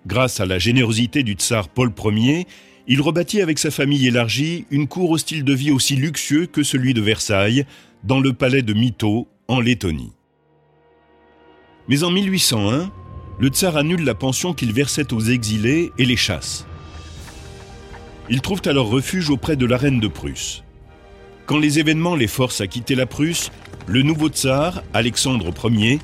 Grâce 0.07 0.39
à 0.39 0.47
la 0.47 0.61
générosité 0.61 1.25
du 1.25 1.33
tsar 1.33 1.69
Paul 1.69 1.93
Ier, 2.05 2.47
il 2.87 3.01
rebâtit 3.01 3.43
avec 3.43 3.59
sa 3.59 3.73
famille 3.73 4.07
élargie 4.07 4.65
une 4.71 4.87
cour 4.87 5.11
au 5.11 5.19
style 5.19 5.43
de 5.43 5.53
vie 5.55 5.73
aussi 5.73 5.97
luxueux 5.97 6.47
que 6.47 6.63
celui 6.63 6.95
de 6.95 7.01
Versailles, 7.01 7.67
dans 8.05 8.21
le 8.21 8.33
palais 8.33 8.63
de 8.63 8.75
Mito, 8.75 9.27
en 9.49 9.59
Lettonie. 9.59 10.13
Mais 11.89 12.05
en 12.05 12.13
1801, 12.13 12.93
le 13.41 13.49
tsar 13.49 13.77
annule 13.77 14.05
la 14.05 14.15
pension 14.15 14.55
qu'il 14.55 14.73
versait 14.73 15.13
aux 15.13 15.23
exilés 15.23 15.91
et 15.99 16.05
les 16.05 16.15
chasse. 16.15 16.65
Ils 18.31 18.41
trouvent 18.41 18.63
alors 18.67 18.89
refuge 18.89 19.31
auprès 19.31 19.57
de 19.57 19.67
la 19.67 19.79
reine 19.79 19.99
de 19.99 20.07
Prusse. 20.07 20.63
Quand 21.49 21.59
les 21.59 21.79
événements 21.79 22.15
les 22.15 22.27
forcent 22.27 22.61
à 22.61 22.67
quitter 22.67 22.95
la 22.95 23.07
Prusse, 23.07 23.51
le 23.87 24.03
nouveau 24.03 24.29
tsar, 24.29 24.83
Alexandre 24.93 25.51
Ier, 25.71 25.99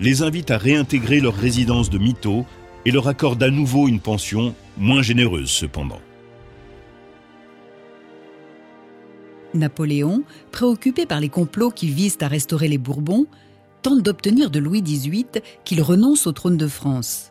les 0.00 0.22
invite 0.22 0.50
à 0.50 0.58
réintégrer 0.58 1.20
leur 1.20 1.36
résidence 1.36 1.88
de 1.88 1.98
Mito 1.98 2.44
et 2.84 2.90
leur 2.90 3.06
accorde 3.06 3.40
à 3.44 3.48
nouveau 3.48 3.86
une 3.86 4.00
pension, 4.00 4.56
moins 4.76 5.00
généreuse 5.00 5.50
cependant. 5.50 6.00
Napoléon, 9.54 10.24
préoccupé 10.50 11.06
par 11.06 11.20
les 11.20 11.28
complots 11.28 11.70
qui 11.70 11.86
visent 11.86 12.18
à 12.20 12.26
restaurer 12.26 12.66
les 12.66 12.76
Bourbons, 12.76 13.26
tente 13.82 14.02
d'obtenir 14.02 14.50
de 14.50 14.58
Louis 14.58 14.82
XVIII 14.82 15.26
qu'il 15.64 15.80
renonce 15.80 16.26
au 16.26 16.32
trône 16.32 16.56
de 16.56 16.66
France. 16.66 17.30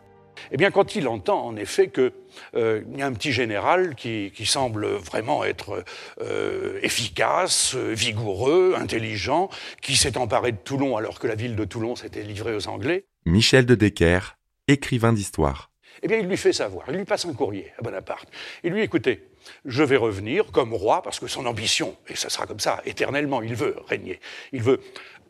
Eh 0.52 0.56
bien, 0.56 0.70
quand 0.70 0.94
il 0.94 1.08
entend 1.08 1.44
en 1.44 1.56
effet 1.56 1.88
qu'il 1.88 2.12
euh, 2.54 2.82
y 2.96 3.02
a 3.02 3.06
un 3.06 3.12
petit 3.12 3.32
général 3.32 3.94
qui, 3.94 4.32
semble 4.44 4.86
vraiment 4.86 5.44
être 5.44 5.84
euh, 6.20 6.78
efficace, 6.82 7.74
vigoureux, 7.74 8.74
intelligent, 8.76 9.50
qui 9.82 9.96
s'est 9.96 10.16
emparé 10.16 10.52
de 10.52 10.56
Toulon 10.56 10.96
alors 10.96 11.18
que 11.18 11.26
la 11.26 11.34
ville 11.34 11.54
de 11.54 11.64
Toulon 11.64 11.96
s'était 11.96 12.22
livrée 12.22 12.54
aux 12.54 12.68
Anglais. 12.68 13.04
Michel 13.26 13.66
de 13.66 13.74
Decker, 13.74 14.36
écrivain 14.68 15.12
d'histoire. 15.12 15.70
Eh 16.02 16.08
bien, 16.08 16.18
il 16.18 16.26
lui 16.26 16.36
fait 16.36 16.52
savoir, 16.52 16.86
il 16.88 16.96
lui 16.96 17.04
passe 17.04 17.26
un 17.26 17.32
courrier 17.32 17.72
à 17.78 17.82
Bonaparte. 17.82 18.28
Il 18.62 18.72
lui 18.72 18.82
écoutez, 18.82 19.28
je 19.64 19.82
vais 19.82 19.96
revenir 19.96 20.50
comme 20.52 20.72
roi, 20.72 21.02
parce 21.02 21.18
que 21.18 21.26
son 21.26 21.44
ambition, 21.46 21.96
et 22.08 22.14
ça 22.14 22.28
sera 22.30 22.46
comme 22.46 22.60
ça, 22.60 22.80
éternellement, 22.84 23.42
il 23.42 23.54
veut 23.54 23.76
régner. 23.88 24.20
Il 24.52 24.62
veut 24.62 24.80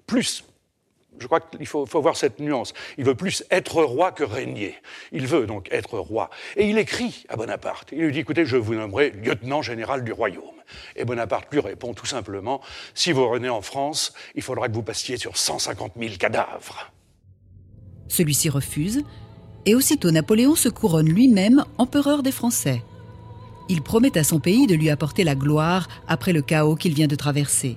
plus 0.07 0.45
je 1.21 1.27
crois 1.27 1.41
qu'il 1.41 1.67
faut, 1.67 1.85
voir 1.87 2.17
cette 2.17 2.41
nuance. 2.41 2.73
Il 2.97 3.05
veut 3.05 3.15
plus 3.15 3.45
être 3.51 3.83
roi 3.83 4.13
que 4.13 4.25
régner. 4.25 4.75
Il 5.13 5.27
veut 5.27 5.47
donc 5.47 5.69
être 5.71 5.99
roi. 5.99 6.31
Et 6.57 6.69
il 6.69 6.79
écrit 6.79 7.25
à 7.29 7.37
Bonaparte. 7.37 7.91
Il 7.93 8.05
lui 8.05 8.13
dit, 8.13 8.21
écoutez, 8.21 8.45
je 8.45 8.57
vous 8.57 8.75
nommerai 8.75 9.11
lieutenant 9.11 9.63
général 9.63 10.05
du 10.05 10.13
royaume. 10.13 10.45
Et 10.97 11.05
Bonaparte 11.05 11.53
lui 11.53 11.61
répond 11.61 11.95
tout 11.95 12.07
simplement, 12.07 12.61
si 12.95 13.13
vous 13.13 13.27
revenez 13.29 13.49
en 13.49 13.63
France, 13.63 14.13
il 14.35 14.43
faudra 14.43 14.69
que 14.69 14.75
vous 14.75 14.83
passiez 14.83 15.17
sur 15.17 15.37
150 15.37 15.93
000 15.99 16.15
cadavres. 16.19 16.91
Celui-ci 18.09 18.49
refuse, 18.49 19.03
et 19.67 19.75
aussitôt 19.75 20.11
Napoléon 20.11 20.55
se 20.55 20.69
couronne 20.69 21.09
lui-même 21.09 21.65
empereur 21.79 22.23
des 22.23 22.33
Français. 22.33 22.83
Il 23.69 23.83
promet 23.83 24.17
à 24.17 24.25
son 24.25 24.41
pays 24.41 24.67
de 24.67 24.75
lui 24.75 24.89
apporter 24.89 25.25
la 25.25 25.35
gloire 25.35 25.89
après 26.07 26.33
le 26.33 26.41
chaos 26.41 26.75
qu'il 26.75 26.95
vient 26.95 27.07
de 27.07 27.17
traverser. 27.17 27.77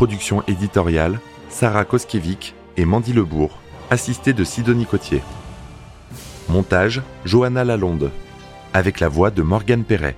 Production 0.00 0.42
éditoriale, 0.48 1.20
Sarah 1.50 1.84
Koskiewicz 1.84 2.54
et 2.78 2.86
Mandy 2.86 3.12
Lebourg, 3.12 3.58
assistée 3.90 4.32
de 4.32 4.44
Sidonie 4.44 4.86
Cotier. 4.86 5.20
Montage, 6.48 7.02
Johanna 7.26 7.64
Lalonde, 7.64 8.10
avec 8.72 8.98
la 8.98 9.08
voix 9.08 9.30
de 9.30 9.42
Morgane 9.42 9.84
Perret. 9.84 10.16